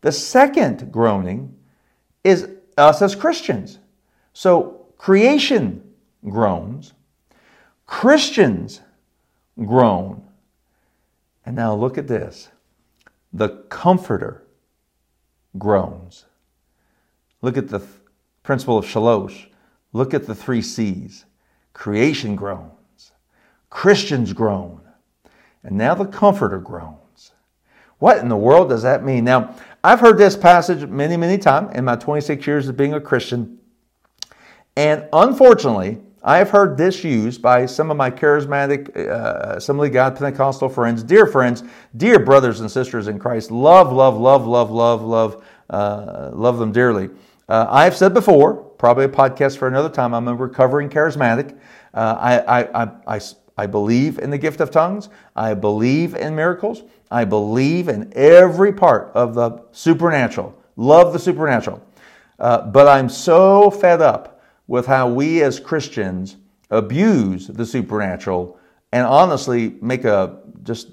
The 0.00 0.12
second 0.12 0.92
groaning 0.92 1.56
is 2.24 2.48
us 2.76 3.02
as 3.02 3.14
Christians. 3.14 3.78
So 4.32 4.86
creation 4.98 5.82
groans, 6.28 6.92
Christians 7.86 8.80
groan. 9.64 10.22
And 11.44 11.56
now 11.56 11.74
look 11.74 11.98
at 11.98 12.08
this 12.08 12.48
the 13.32 13.48
Comforter 13.68 14.42
groans. 15.58 16.24
Look 17.42 17.56
at 17.56 17.68
the 17.68 17.78
th- 17.78 17.90
principle 18.42 18.78
of 18.78 18.84
Shalosh. 18.84 19.46
Look 19.92 20.14
at 20.14 20.26
the 20.26 20.34
three 20.34 20.62
C's. 20.62 21.24
Creation 21.72 22.36
groans, 22.36 23.12
Christians 23.68 24.32
groan, 24.32 24.80
and 25.62 25.76
now 25.76 25.94
the 25.94 26.06
Comforter 26.06 26.58
groans. 26.58 27.05
What 27.98 28.18
in 28.18 28.28
the 28.28 28.36
world 28.36 28.68
does 28.68 28.82
that 28.82 29.04
mean? 29.04 29.24
Now, 29.24 29.54
I've 29.82 30.00
heard 30.00 30.18
this 30.18 30.36
passage 30.36 30.88
many, 30.88 31.16
many 31.16 31.38
times 31.38 31.74
in 31.74 31.84
my 31.84 31.96
26 31.96 32.46
years 32.46 32.68
of 32.68 32.76
being 32.76 32.94
a 32.94 33.00
Christian, 33.00 33.58
and 34.76 35.08
unfortunately, 35.12 35.98
I 36.22 36.38
have 36.38 36.50
heard 36.50 36.76
this 36.76 37.04
used 37.04 37.40
by 37.40 37.66
some 37.66 37.90
of 37.90 37.96
my 37.96 38.10
charismatic 38.10 38.94
uh, 38.96 39.54
Assembly 39.56 39.88
God 39.88 40.16
Pentecostal 40.18 40.68
friends, 40.68 41.04
dear 41.04 41.24
friends, 41.24 41.62
dear 41.96 42.18
brothers 42.18 42.60
and 42.60 42.68
sisters 42.68 43.06
in 43.06 43.18
Christ. 43.20 43.52
Love, 43.52 43.92
love, 43.92 44.18
love, 44.18 44.44
love, 44.44 44.72
love, 44.72 45.02
love, 45.02 45.44
uh, 45.70 46.30
love 46.32 46.58
them 46.58 46.72
dearly. 46.72 47.10
Uh, 47.48 47.66
I 47.70 47.84
have 47.84 47.96
said 47.96 48.12
before, 48.12 48.54
probably 48.54 49.04
a 49.04 49.08
podcast 49.08 49.56
for 49.56 49.68
another 49.68 49.88
time, 49.88 50.14
I'm 50.14 50.26
a 50.26 50.34
recovering 50.34 50.90
charismatic. 50.90 51.56
Uh, 51.94 52.16
I, 52.18 52.62
I, 52.62 52.88
I, 53.06 53.20
I, 53.56 53.66
believe 53.66 54.18
in 54.18 54.30
the 54.30 54.36
gift 54.36 54.60
of 54.60 54.72
tongues. 54.72 55.08
I 55.36 55.54
believe 55.54 56.16
in 56.16 56.34
miracles. 56.34 56.82
I 57.10 57.24
believe 57.24 57.88
in 57.88 58.12
every 58.14 58.72
part 58.72 59.12
of 59.14 59.34
the 59.34 59.62
supernatural. 59.72 60.54
Love 60.76 61.12
the 61.12 61.18
supernatural. 61.18 61.82
Uh, 62.38 62.66
but 62.66 62.86
I'm 62.88 63.08
so 63.08 63.70
fed 63.70 64.02
up 64.02 64.42
with 64.66 64.86
how 64.86 65.08
we 65.08 65.42
as 65.42 65.60
Christians 65.60 66.36
abuse 66.70 67.46
the 67.46 67.64
supernatural 67.64 68.58
and 68.92 69.06
honestly 69.06 69.76
make 69.80 70.04
a 70.04 70.38
just 70.62 70.88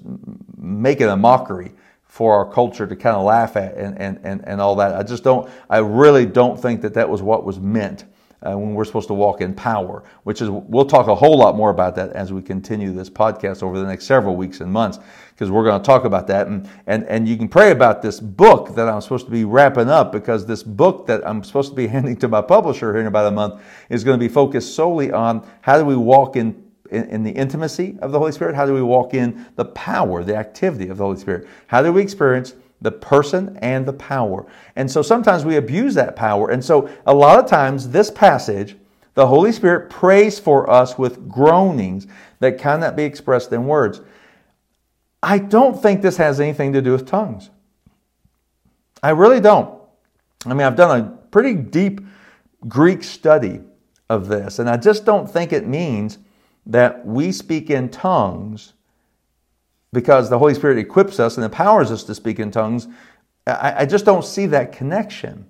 make 0.56 1.00
it 1.00 1.08
a 1.08 1.16
mockery 1.16 1.72
for 2.14 2.32
our 2.32 2.50
culture 2.50 2.86
to 2.86 2.94
kind 2.94 3.16
of 3.16 3.24
laugh 3.24 3.56
at 3.56 3.76
and, 3.76 3.98
and, 3.98 4.20
and, 4.22 4.46
and 4.46 4.60
all 4.60 4.76
that. 4.76 4.94
I 4.94 5.02
just 5.02 5.24
don't, 5.24 5.50
I 5.68 5.78
really 5.78 6.26
don't 6.26 6.60
think 6.60 6.80
that 6.82 6.94
that 6.94 7.08
was 7.08 7.22
what 7.22 7.44
was 7.44 7.58
meant 7.58 8.04
uh, 8.44 8.56
when 8.56 8.74
we're 8.74 8.84
supposed 8.84 9.08
to 9.08 9.14
walk 9.14 9.40
in 9.40 9.54
power, 9.54 10.04
which 10.24 10.42
is, 10.42 10.50
we'll 10.50 10.84
talk 10.84 11.06
a 11.06 11.14
whole 11.14 11.38
lot 11.38 11.56
more 11.56 11.70
about 11.70 11.94
that 11.96 12.10
as 12.12 12.32
we 12.32 12.42
continue 12.42 12.92
this 12.92 13.08
podcast 13.08 13.62
over 13.62 13.78
the 13.78 13.86
next 13.86 14.06
several 14.06 14.36
weeks 14.36 14.60
and 14.60 14.70
months, 14.72 14.98
because 15.30 15.50
we're 15.50 15.64
going 15.64 15.80
to 15.80 15.86
talk 15.86 16.04
about 16.04 16.26
that. 16.26 16.46
And, 16.46 16.68
and, 16.86 17.04
and 17.04 17.28
you 17.28 17.36
can 17.36 17.48
pray 17.48 17.70
about 17.70 18.02
this 18.02 18.20
book 18.20 18.74
that 18.74 18.88
I'm 18.88 19.00
supposed 19.00 19.26
to 19.26 19.32
be 19.32 19.44
wrapping 19.44 19.88
up, 19.88 20.12
because 20.12 20.46
this 20.46 20.62
book 20.62 21.06
that 21.06 21.26
I'm 21.26 21.42
supposed 21.42 21.70
to 21.70 21.76
be 21.76 21.86
handing 21.94 22.16
to 22.18 22.28
my 22.28 22.42
publisher 22.42 22.92
here 22.92 23.00
in 23.00 23.06
about 23.06 23.26
a 23.26 23.30
month 23.30 23.62
is 23.88 24.04
going 24.04 24.18
to 24.18 24.24
be 24.24 24.32
focused 24.32 24.74
solely 24.74 25.10
on 25.10 25.46
how 25.62 25.78
do 25.78 25.84
we 25.84 25.96
walk 25.96 26.36
in 26.36 26.62
in, 26.90 27.08
in, 27.08 27.22
the 27.24 27.30
intimacy 27.30 27.96
of 28.02 28.12
the 28.12 28.18
Holy 28.18 28.30
Spirit? 28.30 28.54
How 28.54 28.66
do 28.66 28.74
we 28.74 28.82
walk 28.82 29.14
in 29.14 29.46
the 29.56 29.64
power, 29.64 30.22
the 30.22 30.36
activity 30.36 30.90
of 30.90 30.98
the 30.98 31.04
Holy 31.04 31.16
Spirit? 31.16 31.48
How 31.66 31.82
do 31.82 31.92
we 31.92 32.02
experience 32.02 32.54
the 32.84 32.92
person 32.92 33.58
and 33.60 33.84
the 33.84 33.92
power? 33.92 34.46
And 34.76 34.88
so 34.88 35.02
sometimes 35.02 35.44
we 35.44 35.56
abuse 35.56 35.94
that 35.94 36.14
power. 36.14 36.50
And 36.50 36.64
so 36.64 36.88
a 37.06 37.14
lot 37.14 37.40
of 37.40 37.50
times, 37.50 37.88
this 37.88 38.10
passage, 38.10 38.76
the 39.14 39.26
Holy 39.26 39.50
Spirit 39.50 39.90
prays 39.90 40.38
for 40.38 40.70
us 40.70 40.96
with 40.96 41.28
groanings 41.28 42.06
that 42.38 42.58
cannot 42.58 42.94
be 42.94 43.02
expressed 43.02 43.52
in 43.52 43.66
words. 43.66 44.00
I 45.22 45.38
don't 45.38 45.80
think 45.80 46.02
this 46.02 46.18
has 46.18 46.38
anything 46.38 46.72
to 46.74 46.82
do 46.82 46.92
with 46.92 47.06
tongues. 47.06 47.50
I 49.02 49.10
really 49.10 49.40
don't. 49.40 49.80
I 50.46 50.50
mean, 50.50 50.62
I've 50.62 50.76
done 50.76 51.00
a 51.00 51.26
pretty 51.28 51.54
deep 51.54 52.00
Greek 52.68 53.02
study 53.02 53.60
of 54.10 54.28
this, 54.28 54.58
and 54.58 54.68
I 54.68 54.76
just 54.76 55.04
don't 55.04 55.30
think 55.30 55.52
it 55.52 55.66
means 55.66 56.18
that 56.66 57.06
we 57.06 57.32
speak 57.32 57.70
in 57.70 57.88
tongues 57.88 58.74
because 59.94 60.28
the 60.28 60.38
Holy 60.38 60.52
Spirit 60.52 60.76
equips 60.76 61.18
us 61.18 61.38
and 61.38 61.44
empowers 61.44 61.90
us 61.90 62.04
to 62.04 62.14
speak 62.14 62.38
in 62.38 62.50
tongues, 62.50 62.88
I, 63.46 63.74
I 63.78 63.86
just 63.86 64.04
don't 64.04 64.24
see 64.24 64.44
that 64.46 64.72
connection. 64.72 65.46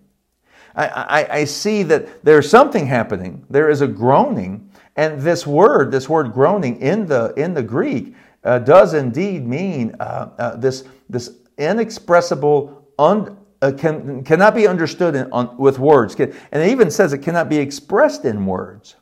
I, 0.76 0.86
I, 0.86 1.36
I, 1.38 1.44
see 1.44 1.84
that 1.84 2.24
there's 2.24 2.50
something 2.50 2.86
happening. 2.86 3.44
There 3.48 3.70
is 3.70 3.80
a 3.80 3.86
groaning, 3.86 4.70
and 4.96 5.20
this 5.20 5.46
word, 5.46 5.92
this 5.92 6.08
word 6.08 6.32
groaning 6.32 6.80
in 6.80 7.06
the 7.06 7.32
in 7.36 7.54
the 7.54 7.62
Greek, 7.62 8.14
uh, 8.42 8.58
does 8.58 8.92
indeed 8.92 9.46
mean 9.46 9.94
uh, 10.00 10.30
uh, 10.36 10.56
this 10.56 10.84
this 11.08 11.38
inexpressible, 11.58 12.88
un, 12.98 13.36
uh, 13.62 13.70
can 13.78 14.24
cannot 14.24 14.56
be 14.56 14.66
understood 14.66 15.14
in, 15.14 15.30
on, 15.30 15.56
with 15.56 15.78
words, 15.78 16.16
and 16.18 16.34
it 16.52 16.70
even 16.70 16.90
says 16.90 17.12
it 17.12 17.18
cannot 17.18 17.48
be 17.48 17.58
expressed 17.58 18.24
in 18.24 18.44
words. 18.44 18.96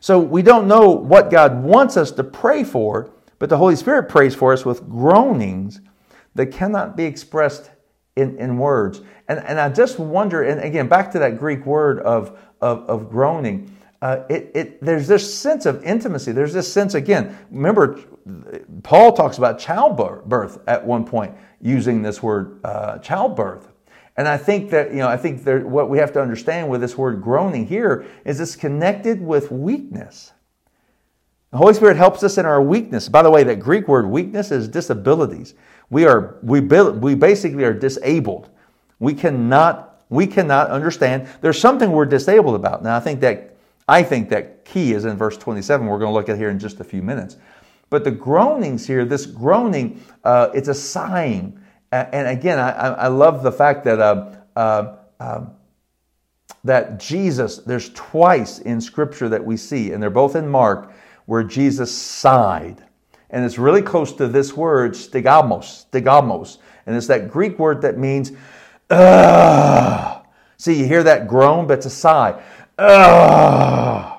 So 0.00 0.18
we 0.18 0.42
don't 0.42 0.68
know 0.68 0.90
what 0.90 1.30
God 1.30 1.62
wants 1.62 1.96
us 1.96 2.10
to 2.10 2.24
pray 2.24 2.62
for, 2.62 3.13
but 3.44 3.50
the 3.50 3.58
Holy 3.58 3.76
Spirit 3.76 4.08
prays 4.08 4.34
for 4.34 4.54
us 4.54 4.64
with 4.64 4.88
groanings 4.88 5.82
that 6.34 6.46
cannot 6.46 6.96
be 6.96 7.04
expressed 7.04 7.70
in, 8.16 8.38
in 8.38 8.56
words. 8.56 9.02
And, 9.28 9.38
and 9.40 9.60
I 9.60 9.68
just 9.68 9.98
wonder, 9.98 10.44
and 10.44 10.62
again, 10.62 10.88
back 10.88 11.10
to 11.10 11.18
that 11.18 11.38
Greek 11.38 11.66
word 11.66 11.98
of, 11.98 12.38
of, 12.62 12.88
of 12.88 13.10
groaning, 13.10 13.70
uh, 14.00 14.22
it, 14.30 14.50
it, 14.54 14.82
there's 14.82 15.06
this 15.06 15.34
sense 15.34 15.66
of 15.66 15.84
intimacy. 15.84 16.32
There's 16.32 16.54
this 16.54 16.72
sense, 16.72 16.94
again, 16.94 17.36
remember, 17.50 18.00
Paul 18.82 19.12
talks 19.12 19.36
about 19.36 19.58
childbirth 19.58 20.66
at 20.66 20.86
one 20.86 21.04
point 21.04 21.34
using 21.60 22.00
this 22.00 22.22
word 22.22 22.60
uh, 22.64 22.96
childbirth. 23.00 23.68
And 24.16 24.26
I 24.26 24.38
think 24.38 24.70
that, 24.70 24.90
you 24.90 25.00
know, 25.00 25.08
I 25.08 25.18
think 25.18 25.44
there, 25.44 25.66
what 25.66 25.90
we 25.90 25.98
have 25.98 26.14
to 26.14 26.22
understand 26.22 26.70
with 26.70 26.80
this 26.80 26.96
word 26.96 27.20
groaning 27.20 27.66
here 27.66 28.06
is 28.24 28.40
it's 28.40 28.56
connected 28.56 29.20
with 29.20 29.52
weakness. 29.52 30.32
The 31.54 31.58
Holy 31.58 31.72
Spirit 31.72 31.96
helps 31.96 32.24
us 32.24 32.36
in 32.36 32.46
our 32.46 32.60
weakness. 32.60 33.08
By 33.08 33.22
the 33.22 33.30
way, 33.30 33.44
that 33.44 33.60
Greek 33.60 33.86
word 33.86 34.06
weakness 34.06 34.50
is 34.50 34.66
disabilities. 34.66 35.54
We 35.88 36.04
are, 36.04 36.36
we, 36.42 36.58
we 36.58 37.14
basically 37.14 37.62
are 37.62 37.72
disabled. 37.72 38.50
We 38.98 39.14
cannot, 39.14 40.04
we 40.08 40.26
cannot 40.26 40.70
understand. 40.70 41.28
There's 41.42 41.60
something 41.60 41.92
we're 41.92 42.06
disabled 42.06 42.56
about. 42.56 42.82
Now, 42.82 42.96
I 42.96 42.98
think 42.98 43.20
that, 43.20 43.54
I 43.86 44.02
think 44.02 44.30
that 44.30 44.64
key 44.64 44.94
is 44.94 45.04
in 45.04 45.16
verse 45.16 45.36
27. 45.36 45.86
We're 45.86 46.00
going 46.00 46.10
to 46.10 46.12
look 46.12 46.28
at 46.28 46.36
here 46.36 46.50
in 46.50 46.58
just 46.58 46.80
a 46.80 46.84
few 46.84 47.02
minutes. 47.02 47.36
But 47.88 48.02
the 48.02 48.10
groanings 48.10 48.84
here, 48.84 49.04
this 49.04 49.24
groaning, 49.24 50.02
uh, 50.24 50.48
it's 50.54 50.66
a 50.66 50.74
sighing. 50.74 51.60
And 51.92 52.26
again, 52.26 52.58
I, 52.58 52.70
I 52.70 53.06
love 53.06 53.44
the 53.44 53.52
fact 53.52 53.84
that 53.84 54.00
uh, 54.00 54.34
uh, 54.56 54.96
um, 55.20 55.52
that 56.64 56.98
Jesus, 56.98 57.58
there's 57.58 57.90
twice 57.90 58.58
in 58.58 58.80
Scripture 58.80 59.28
that 59.28 59.44
we 59.44 59.56
see, 59.56 59.92
and 59.92 60.02
they're 60.02 60.10
both 60.10 60.34
in 60.34 60.48
Mark, 60.48 60.92
where 61.26 61.42
Jesus 61.42 61.92
sighed. 61.92 62.84
And 63.30 63.44
it's 63.44 63.58
really 63.58 63.82
close 63.82 64.12
to 64.14 64.28
this 64.28 64.56
word, 64.56 64.92
stigamos, 64.92 65.86
stigamos. 65.90 66.58
And 66.86 66.96
it's 66.96 67.06
that 67.08 67.30
Greek 67.30 67.58
word 67.58 67.82
that 67.82 67.98
means, 67.98 68.32
Ugh. 68.90 70.24
See, 70.56 70.78
you 70.78 70.86
hear 70.86 71.02
that 71.02 71.26
groan, 71.26 71.66
but 71.66 71.78
it's 71.78 71.86
a 71.86 71.90
sigh. 71.90 72.40
Ugh. 72.78 74.18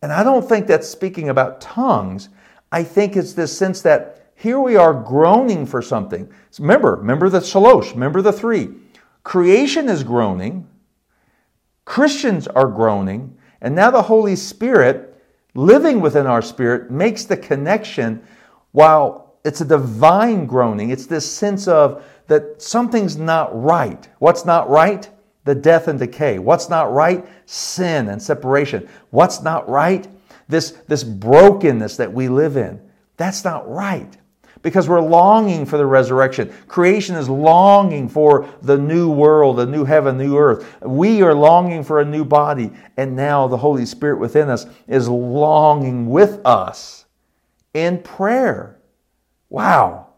And 0.00 0.12
I 0.12 0.22
don't 0.22 0.48
think 0.48 0.66
that's 0.66 0.88
speaking 0.88 1.28
about 1.28 1.60
tongues. 1.60 2.28
I 2.70 2.82
think 2.82 3.16
it's 3.16 3.32
this 3.32 3.56
sense 3.56 3.82
that 3.82 4.32
here 4.34 4.58
we 4.58 4.76
are 4.76 4.94
groaning 4.94 5.66
for 5.66 5.82
something. 5.82 6.28
Remember, 6.58 6.96
remember 6.96 7.28
the 7.28 7.38
shalosh, 7.38 7.92
remember 7.92 8.22
the 8.22 8.32
three. 8.32 8.70
Creation 9.22 9.88
is 9.88 10.02
groaning, 10.02 10.66
Christians 11.84 12.48
are 12.48 12.66
groaning, 12.66 13.36
and 13.60 13.74
now 13.74 13.90
the 13.90 14.02
Holy 14.02 14.34
Spirit 14.34 15.11
living 15.54 16.00
within 16.00 16.26
our 16.26 16.42
spirit 16.42 16.90
makes 16.90 17.24
the 17.24 17.36
connection 17.36 18.22
while 18.72 19.34
it's 19.44 19.60
a 19.60 19.64
divine 19.64 20.46
groaning. 20.46 20.90
It's 20.90 21.06
this 21.06 21.30
sense 21.30 21.68
of 21.68 22.04
that 22.28 22.62
something's 22.62 23.16
not 23.16 23.50
right. 23.60 24.08
What's 24.18 24.44
not 24.44 24.70
right? 24.70 25.08
The 25.44 25.54
death 25.54 25.88
and 25.88 25.98
decay. 25.98 26.38
What's 26.38 26.68
not 26.68 26.92
right? 26.92 27.26
Sin 27.46 28.08
and 28.08 28.22
separation. 28.22 28.88
What's 29.10 29.42
not 29.42 29.68
right? 29.68 30.06
This, 30.48 30.70
this 30.88 31.02
brokenness 31.02 31.96
that 31.96 32.12
we 32.12 32.28
live 32.28 32.56
in. 32.56 32.80
That's 33.16 33.44
not 33.44 33.68
right 33.68 34.16
because 34.62 34.88
we're 34.88 35.00
longing 35.00 35.66
for 35.66 35.76
the 35.76 35.86
resurrection. 35.86 36.52
Creation 36.68 37.16
is 37.16 37.28
longing 37.28 38.08
for 38.08 38.48
the 38.62 38.78
new 38.78 39.10
world, 39.10 39.60
a 39.60 39.66
new 39.66 39.84
heaven, 39.84 40.16
new 40.16 40.38
earth. 40.38 40.76
We 40.82 41.22
are 41.22 41.34
longing 41.34 41.84
for 41.84 42.00
a 42.00 42.04
new 42.04 42.24
body, 42.24 42.70
and 42.96 43.14
now 43.14 43.48
the 43.48 43.56
Holy 43.56 43.84
Spirit 43.84 44.18
within 44.18 44.48
us 44.48 44.66
is 44.86 45.08
longing 45.08 46.08
with 46.08 46.40
us 46.46 47.06
in 47.74 47.98
prayer. 48.02 48.78
Wow. 49.50 50.08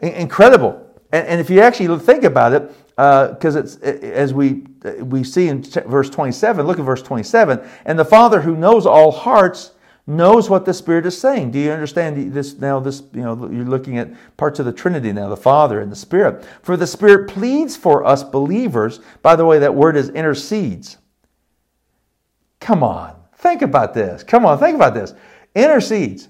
Incredible. 0.00 0.84
And, 1.12 1.26
and 1.26 1.40
if 1.40 1.48
you 1.48 1.60
actually 1.60 1.98
think 2.00 2.24
about 2.24 2.52
it, 2.52 2.70
because 2.98 3.54
uh, 3.54 3.60
it's 3.60 3.76
as 3.76 4.34
we 4.34 4.64
we 4.98 5.22
see 5.22 5.46
in 5.46 5.62
verse 5.62 6.10
27 6.10 6.66
look 6.66 6.80
at 6.80 6.84
verse 6.84 7.00
27 7.00 7.64
and 7.84 7.96
the 7.96 8.04
father 8.04 8.40
who 8.40 8.56
knows 8.56 8.86
all 8.86 9.12
hearts 9.12 9.70
knows 10.08 10.48
what 10.48 10.64
the 10.64 10.72
Spirit 10.72 11.04
is 11.04 11.20
saying. 11.20 11.50
Do 11.50 11.58
you 11.58 11.70
understand 11.70 12.32
this 12.32 12.58
now? 12.58 12.80
This, 12.80 13.02
you 13.12 13.20
know, 13.20 13.48
you're 13.52 13.66
looking 13.66 13.98
at 13.98 14.10
parts 14.38 14.58
of 14.58 14.64
the 14.64 14.72
Trinity 14.72 15.12
now, 15.12 15.28
the 15.28 15.36
Father 15.36 15.80
and 15.80 15.92
the 15.92 15.96
Spirit. 15.96 16.44
For 16.62 16.78
the 16.78 16.86
Spirit 16.86 17.28
pleads 17.28 17.76
for 17.76 18.04
us 18.06 18.24
believers. 18.24 19.00
By 19.20 19.36
the 19.36 19.44
way, 19.44 19.58
that 19.58 19.74
word 19.74 19.96
is 19.96 20.08
intercedes. 20.08 20.96
Come 22.58 22.82
on, 22.82 23.14
think 23.36 23.60
about 23.60 23.92
this. 23.92 24.22
Come 24.22 24.46
on, 24.46 24.58
think 24.58 24.76
about 24.76 24.94
this. 24.94 25.12
Intercedes. 25.54 26.28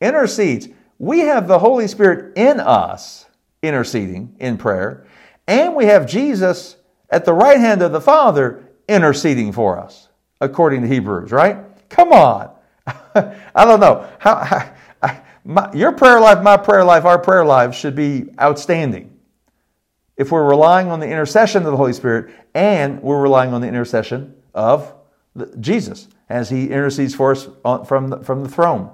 Intercedes. 0.00 0.68
We 0.98 1.20
have 1.20 1.46
the 1.46 1.58
Holy 1.58 1.88
Spirit 1.88 2.36
in 2.36 2.60
us 2.60 3.26
interceding 3.62 4.34
in 4.40 4.56
prayer, 4.56 5.06
and 5.46 5.74
we 5.74 5.84
have 5.84 6.06
Jesus 6.06 6.76
at 7.10 7.26
the 7.26 7.34
right 7.34 7.60
hand 7.60 7.82
of 7.82 7.92
the 7.92 8.00
Father 8.00 8.64
interceding 8.88 9.52
for 9.52 9.78
us, 9.78 10.08
according 10.40 10.80
to 10.80 10.88
Hebrews, 10.88 11.30
right? 11.30 11.58
Come 11.90 12.12
on. 12.12 12.51
I 13.54 13.64
don't 13.64 13.80
know. 13.80 14.08
How, 14.18 14.36
how 14.36 14.74
my, 15.44 15.72
your 15.72 15.92
prayer 15.92 16.20
life, 16.20 16.42
my 16.42 16.56
prayer 16.56 16.84
life, 16.84 17.04
our 17.04 17.18
prayer 17.18 17.44
life 17.44 17.74
should 17.74 17.96
be 17.96 18.26
outstanding. 18.40 19.16
If 20.16 20.30
we're 20.30 20.48
relying 20.48 20.88
on 20.88 21.00
the 21.00 21.08
intercession 21.08 21.64
of 21.64 21.70
the 21.70 21.76
Holy 21.76 21.92
Spirit 21.92 22.34
and 22.54 23.02
we're 23.02 23.20
relying 23.20 23.52
on 23.52 23.60
the 23.60 23.68
intercession 23.68 24.34
of 24.54 24.94
Jesus 25.58 26.08
as 26.28 26.50
he 26.50 26.66
intercedes 26.66 27.14
for 27.14 27.32
us 27.32 27.48
from, 27.86 28.08
the, 28.08 28.18
from 28.20 28.42
the 28.42 28.48
throne. 28.48 28.90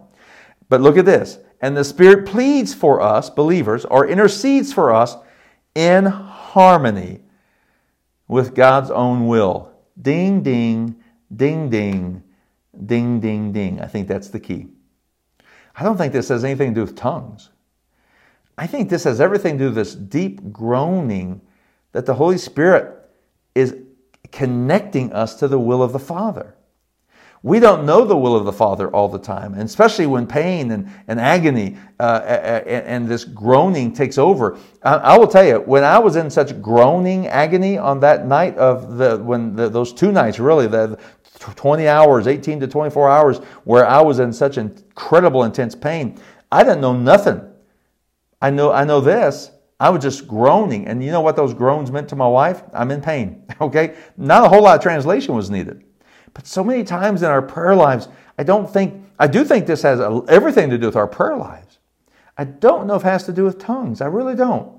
But 0.69 0.81
look 0.81 0.97
at 0.97 1.05
this. 1.05 1.39
And 1.61 1.77
the 1.77 1.85
Spirit 1.85 2.27
pleads 2.27 2.73
for 2.73 3.01
us, 3.01 3.29
believers, 3.31 3.85
or 3.85 4.07
intercedes 4.07 4.73
for 4.73 4.95
us 4.95 5.17
in 5.75 6.07
harmony 6.07 7.21
with 8.29 8.55
God's 8.55 8.91
own 8.91 9.27
will. 9.27 9.73
Ding, 10.01 10.43
ding, 10.43 11.03
ding, 11.35 11.69
ding, 11.69 12.23
Ding, 12.87 13.21
ding, 13.21 13.53
ding. 13.53 13.81
I 13.81 13.87
think 13.87 14.09
that's 14.09 14.29
the 14.29 14.41
key. 14.41 14.69
I 15.75 15.85
don't 15.85 15.97
think 15.97 16.13
this 16.13 16.29
has 16.29 16.45
anything 16.45 16.75
to 16.75 16.75
do 16.75 16.81
with 16.83 16.97
tongues. 16.97 17.51
I 18.57 18.67
think 18.67 18.91
this 18.91 19.05
has 19.05 19.21
everything 19.21 19.59
to 19.59 19.65
do 19.65 19.65
with 19.67 19.77
this 19.77 19.95
deep 19.95 20.53
groaning 20.53 21.41
that 21.93 22.07
the 22.07 22.15
Holy 22.15 22.39
Spirit 22.39 22.95
is 23.55 23.77
connecting 24.33 25.13
us 25.13 25.37
to 25.37 25.49
the 25.49 25.59
will 25.59 25.83
of 25.83 25.93
the 25.93 25.99
Father. 25.99 26.55
We 27.43 27.61
don't 27.61 27.87
know 27.87 28.05
the 28.05 28.17
will 28.17 28.35
of 28.35 28.45
the 28.45 28.53
Father 28.53 28.91
all 28.91 29.09
the 29.09 29.19
time, 29.19 29.55
and 29.55 29.63
especially 29.63 30.07
when 30.07 30.27
pain 30.27 30.73
and, 30.73 30.91
and 31.07 31.21
agony 31.21 31.77
uh, 32.01 32.21
and, 32.27 32.85
and, 32.85 33.09
this 33.09 33.25
groaning 33.25 33.93
takes 33.93 34.19
over. 34.19 34.59
I, 34.83 34.95
I, 34.95 35.19
will 35.19 35.29
tell 35.29 35.45
you, 35.45 35.61
when 35.61 35.85
I 35.85 36.01
was 36.01 36.17
in 36.17 36.31
such 36.31 36.61
groaning 36.61 37.29
agony 37.29 37.79
on 37.79 38.01
that 38.01 38.27
night 38.27 38.57
of 38.57 38.97
the 38.97 39.19
when 39.19 39.55
the, 39.55 39.69
those 39.69 39.93
two 39.93 40.11
nights, 40.11 40.41
really 40.41 40.67
the 40.67 40.99
20 41.39 41.89
hours, 41.89 42.27
18 42.27 42.61
to 42.61 42.67
24 42.67 43.09
hours, 43.09 43.39
where 43.65 43.87
I 43.87 44.01
was 44.01 44.19
in 44.19 44.33
such 44.33 44.59
incredible 44.59 45.45
intense 45.45 45.75
pain. 45.75 46.19
I 46.51 46.63
didn't 46.63 46.81
know 46.81 46.97
nothing. 46.97 47.43
I 48.41 48.51
know 48.51 48.73
I 48.73 48.85
know 48.85 49.01
this. 49.01 49.51
I 49.81 49.91
was 49.91 50.03
just 50.03 50.27
groaning. 50.27 50.87
And 50.87 51.03
you 51.05 51.13
know 51.13 51.21
what 51.21 51.37
those 51.37 51.55
groans 51.55 51.91
meant 51.91 52.09
to 52.09 52.17
my 52.17 52.27
wife? 52.27 52.63
I'm 52.73 52.91
in 52.91 53.01
pain. 53.01 53.45
Okay? 53.61 53.97
Not 54.17 54.45
a 54.45 54.49
whole 54.49 54.63
lot 54.63 54.77
of 54.77 54.83
translation 54.83 55.35
was 55.35 55.51
needed. 55.51 55.83
But 56.33 56.47
so 56.47 56.63
many 56.63 56.85
times 56.85 57.23
in 57.23 57.29
our 57.29 57.43
prayer 57.43 57.75
lives, 57.75 58.07
I 58.39 58.45
don't 58.45 58.71
think, 58.71 59.05
I 59.19 59.27
do 59.27 59.45
think 59.45 59.67
this 59.67 59.83
has 59.83 60.01
everything 60.29 60.71
to 60.71 60.79
do 60.79 60.87
with 60.87 60.95
our 60.95 61.09
prayer 61.09 61.37
lives. 61.37 61.79
I 62.37 62.45
don't 62.45 62.87
know 62.87 62.95
if 62.95 63.03
it 63.03 63.09
has 63.09 63.25
to 63.25 63.33
do 63.33 63.43
with 63.43 63.59
tongues. 63.59 64.01
I 64.01 64.07
really 64.07 64.37
don't. 64.37 64.78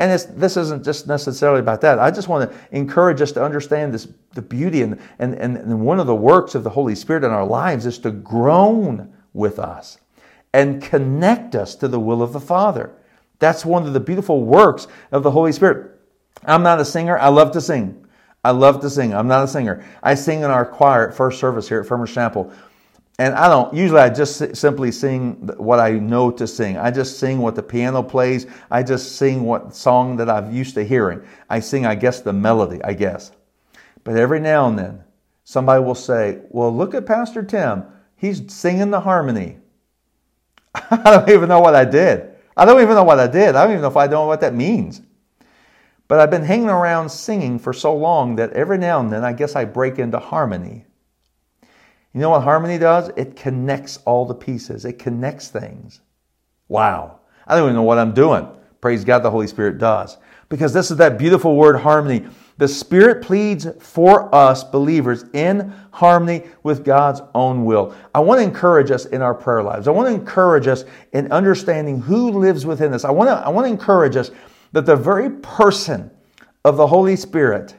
And 0.00 0.10
this 0.10 0.56
isn't 0.56 0.82
just 0.82 1.06
necessarily 1.06 1.60
about 1.60 1.82
that. 1.82 1.98
I 1.98 2.10
just 2.10 2.26
want 2.26 2.50
to 2.50 2.58
encourage 2.72 3.20
us 3.20 3.32
to 3.32 3.44
understand 3.44 3.92
this, 3.92 4.08
the 4.32 4.40
beauty 4.40 4.80
and, 4.80 4.98
and, 5.18 5.34
and 5.34 5.80
one 5.82 6.00
of 6.00 6.06
the 6.06 6.14
works 6.14 6.54
of 6.54 6.64
the 6.64 6.70
Holy 6.70 6.94
Spirit 6.94 7.22
in 7.22 7.30
our 7.30 7.44
lives 7.44 7.84
is 7.84 7.98
to 7.98 8.10
groan 8.10 9.12
with 9.34 9.58
us 9.58 9.98
and 10.54 10.82
connect 10.82 11.54
us 11.54 11.74
to 11.74 11.86
the 11.86 12.00
will 12.00 12.22
of 12.22 12.32
the 12.32 12.40
Father. 12.40 12.92
That's 13.40 13.66
one 13.66 13.86
of 13.86 13.92
the 13.92 14.00
beautiful 14.00 14.42
works 14.42 14.86
of 15.12 15.22
the 15.22 15.30
Holy 15.30 15.52
Spirit. 15.52 16.00
I'm 16.46 16.62
not 16.62 16.80
a 16.80 16.84
singer. 16.86 17.18
I 17.18 17.28
love 17.28 17.52
to 17.52 17.60
sing. 17.60 18.06
I 18.42 18.52
love 18.52 18.80
to 18.80 18.88
sing. 18.88 19.14
I'm 19.14 19.28
not 19.28 19.44
a 19.44 19.48
singer. 19.48 19.84
I 20.02 20.14
sing 20.14 20.38
in 20.38 20.50
our 20.50 20.64
choir 20.64 21.10
at 21.10 21.14
first 21.14 21.38
service 21.38 21.68
here 21.68 21.80
at 21.80 21.86
Farmers 21.86 22.14
Chapel. 22.14 22.50
And 23.20 23.34
I 23.34 23.48
don't, 23.48 23.74
usually 23.74 24.00
I 24.00 24.08
just 24.08 24.56
simply 24.56 24.90
sing 24.90 25.46
what 25.58 25.78
I 25.78 25.90
know 25.90 26.30
to 26.30 26.46
sing. 26.46 26.78
I 26.78 26.90
just 26.90 27.18
sing 27.18 27.40
what 27.40 27.54
the 27.54 27.62
piano 27.62 28.02
plays. 28.02 28.46
I 28.70 28.82
just 28.82 29.16
sing 29.16 29.42
what 29.42 29.76
song 29.76 30.16
that 30.16 30.30
I've 30.30 30.54
used 30.54 30.74
to 30.76 30.84
hearing. 30.84 31.20
I 31.50 31.60
sing, 31.60 31.84
I 31.84 31.96
guess, 31.96 32.22
the 32.22 32.32
melody, 32.32 32.82
I 32.82 32.94
guess. 32.94 33.32
But 34.04 34.16
every 34.16 34.40
now 34.40 34.68
and 34.68 34.78
then, 34.78 35.04
somebody 35.44 35.84
will 35.84 35.94
say, 35.94 36.38
Well, 36.48 36.74
look 36.74 36.94
at 36.94 37.04
Pastor 37.04 37.42
Tim. 37.42 37.84
He's 38.16 38.50
singing 38.50 38.90
the 38.90 39.00
harmony. 39.00 39.58
I 40.74 41.02
don't 41.04 41.28
even 41.28 41.50
know 41.50 41.60
what 41.60 41.74
I 41.74 41.84
did. 41.84 42.26
I 42.56 42.64
don't 42.64 42.80
even 42.80 42.94
know 42.94 43.04
what 43.04 43.20
I 43.20 43.26
did. 43.26 43.54
I 43.54 43.64
don't 43.64 43.72
even 43.72 43.82
know 43.82 43.88
if 43.88 43.98
I 43.98 44.06
don't 44.06 44.24
know 44.24 44.28
what 44.28 44.40
that 44.40 44.54
means. 44.54 45.02
But 46.08 46.20
I've 46.20 46.30
been 46.30 46.44
hanging 46.44 46.70
around 46.70 47.10
singing 47.10 47.58
for 47.58 47.74
so 47.74 47.94
long 47.94 48.36
that 48.36 48.54
every 48.54 48.78
now 48.78 48.98
and 48.98 49.12
then 49.12 49.24
I 49.24 49.34
guess 49.34 49.56
I 49.56 49.66
break 49.66 49.98
into 49.98 50.18
harmony. 50.18 50.86
You 52.12 52.20
know 52.20 52.30
what 52.30 52.42
harmony 52.42 52.78
does? 52.78 53.10
It 53.16 53.36
connects 53.36 53.98
all 54.04 54.26
the 54.26 54.34
pieces, 54.34 54.84
it 54.84 54.98
connects 54.98 55.48
things. 55.48 56.00
Wow. 56.68 57.20
I 57.46 57.56
don't 57.56 57.64
even 57.64 57.76
know 57.76 57.82
what 57.82 57.98
I'm 57.98 58.12
doing. 58.12 58.48
Praise 58.80 59.04
God, 59.04 59.20
the 59.20 59.30
Holy 59.30 59.46
Spirit 59.46 59.78
does. 59.78 60.16
Because 60.48 60.72
this 60.72 60.90
is 60.90 60.96
that 60.96 61.18
beautiful 61.18 61.56
word 61.56 61.76
harmony. 61.76 62.26
The 62.58 62.68
Spirit 62.68 63.22
pleads 63.22 63.66
for 63.78 64.34
us 64.34 64.64
believers 64.64 65.24
in 65.32 65.72
harmony 65.92 66.44
with 66.62 66.84
God's 66.84 67.22
own 67.34 67.64
will. 67.64 67.94
I 68.14 68.20
want 68.20 68.38
to 68.40 68.44
encourage 68.44 68.90
us 68.90 69.06
in 69.06 69.22
our 69.22 69.34
prayer 69.34 69.62
lives. 69.62 69.88
I 69.88 69.92
want 69.92 70.08
to 70.08 70.14
encourage 70.14 70.66
us 70.66 70.84
in 71.12 71.30
understanding 71.32 72.00
who 72.00 72.30
lives 72.30 72.66
within 72.66 72.92
us. 72.92 73.04
I 73.04 73.10
want 73.10 73.28
to, 73.28 73.34
I 73.34 73.48
want 73.48 73.66
to 73.66 73.70
encourage 73.70 74.16
us 74.16 74.30
that 74.72 74.86
the 74.86 74.96
very 74.96 75.30
person 75.30 76.10
of 76.64 76.76
the 76.76 76.86
Holy 76.86 77.16
Spirit 77.16 77.74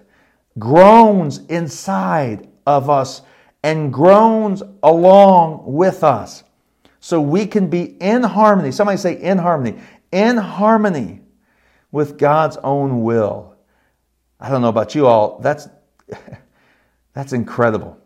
groans 0.58 1.39
inside 1.48 2.50
of 2.65 2.89
us 2.89 3.22
and 3.63 3.93
groans 3.93 4.63
along 4.82 5.63
with 5.65 6.04
us 6.04 6.43
so 7.00 7.19
we 7.21 7.45
can 7.45 7.67
be 7.67 7.84
in 8.00 8.24
harmony. 8.24 8.71
Somebody 8.71 8.97
say 8.97 9.19
in 9.19 9.38
harmony, 9.38 9.80
in 10.12 10.38
harmony 10.38 11.21
with 11.91 12.17
God's 12.17 12.58
own 12.58 13.04
will. 13.04 13.56
I 14.39 14.50
don't 14.50 14.62
know 14.62 14.69
about 14.69 14.95
you 14.95 15.08
all, 15.08 15.39
that's, 15.39 15.67
that's 17.13 17.34
incredible. 17.34 17.97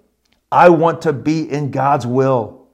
I 0.51 0.69
want 0.69 1.01
to 1.03 1.13
be 1.13 1.49
in 1.49 1.71
God's 1.71 2.05
will. 2.05 2.67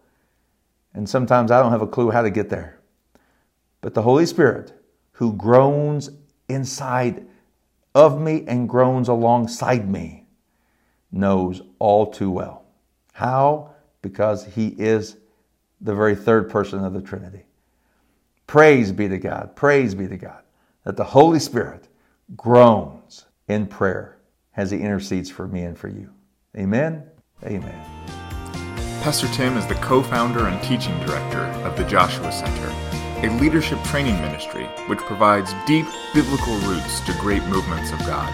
And 0.94 1.08
sometimes 1.08 1.52
I 1.52 1.62
don't 1.62 1.72
have 1.72 1.82
a 1.82 1.88
clue 1.88 2.12
how 2.12 2.22
to 2.22 2.30
get 2.30 2.50
there. 2.50 2.80
But 3.82 3.94
the 3.94 4.02
Holy 4.02 4.26
Spirit, 4.26 4.74
who 5.14 5.34
groans 5.34 6.10
inside 6.50 7.26
of 7.96 8.22
me 8.22 8.44
and 8.48 8.68
groans 8.70 9.08
alongside 9.08 9.90
me, 9.90 10.28
knows 11.12 11.62
all 11.80 12.12
too 12.12 12.30
well. 12.30 12.61
How? 13.12 13.76
Because 14.02 14.46
he 14.46 14.68
is 14.68 15.18
the 15.80 15.96
very 15.96 16.16
third 16.16 16.50
person 16.50 16.84
of 16.84 16.94
the 16.94 17.02
Trinity. 17.02 17.46
Praise 18.48 18.92
be 18.92 19.08
to 19.08 19.18
God. 19.18 19.56
Praise 19.56 19.96
be 19.96 20.08
to 20.08 20.18
God 20.18 20.42
that 20.84 20.98
the 20.98 21.04
Holy 21.04 21.40
Spirit 21.40 21.88
groans 22.36 23.26
in 23.48 23.68
prayer 23.68 24.18
as 24.56 24.72
he 24.72 24.80
intercedes 24.80 25.30
for 25.30 25.48
me 25.48 25.62
and 25.62 25.78
for 25.78 25.88
you. 25.88 26.10
Amen. 26.58 27.04
Amen. 27.44 27.86
Pastor 29.02 29.28
Tim 29.30 29.58
is 29.58 29.66
the 29.66 29.76
co 29.76 30.04
founder 30.04 30.48
and 30.48 30.62
teaching 30.62 30.98
director 31.06 31.46
of 31.66 31.76
the 31.76 31.84
Joshua 31.86 32.32
Center, 32.32 32.68
a 33.26 33.40
leadership 33.40 33.82
training 33.86 34.16
ministry 34.22 34.66
which 34.88 35.00
provides 35.00 35.54
deep 35.66 35.86
biblical 36.14 36.56
roots 36.60 37.00
to 37.02 37.14
great 37.14 37.44
movements 37.46 37.92
of 37.92 38.00
God. 38.00 38.32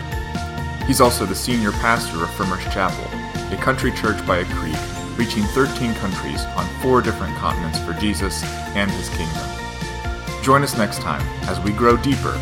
He's 0.85 1.01
also 1.01 1.25
the 1.25 1.35
senior 1.35 1.71
pastor 1.73 2.23
of 2.23 2.29
Farmers 2.31 2.63
Chapel, 2.65 3.05
a 3.51 3.57
country 3.57 3.91
church 3.91 4.25
by 4.27 4.37
a 4.37 4.45
creek 4.45 4.77
reaching 5.17 5.43
13 5.43 5.93
countries 5.95 6.43
on 6.55 6.65
four 6.81 7.01
different 7.01 7.35
continents 7.37 7.79
for 7.79 7.93
Jesus 7.93 8.43
and 8.75 8.89
his 8.91 9.09
kingdom. 9.09 10.43
Join 10.43 10.63
us 10.63 10.77
next 10.77 10.99
time 10.99 11.21
as 11.49 11.59
we 11.59 11.71
grow 11.71 11.97
deeper 11.97 12.39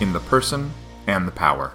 in 0.00 0.12
the 0.12 0.20
person 0.20 0.72
and 1.06 1.26
the 1.26 1.32
power. 1.32 1.72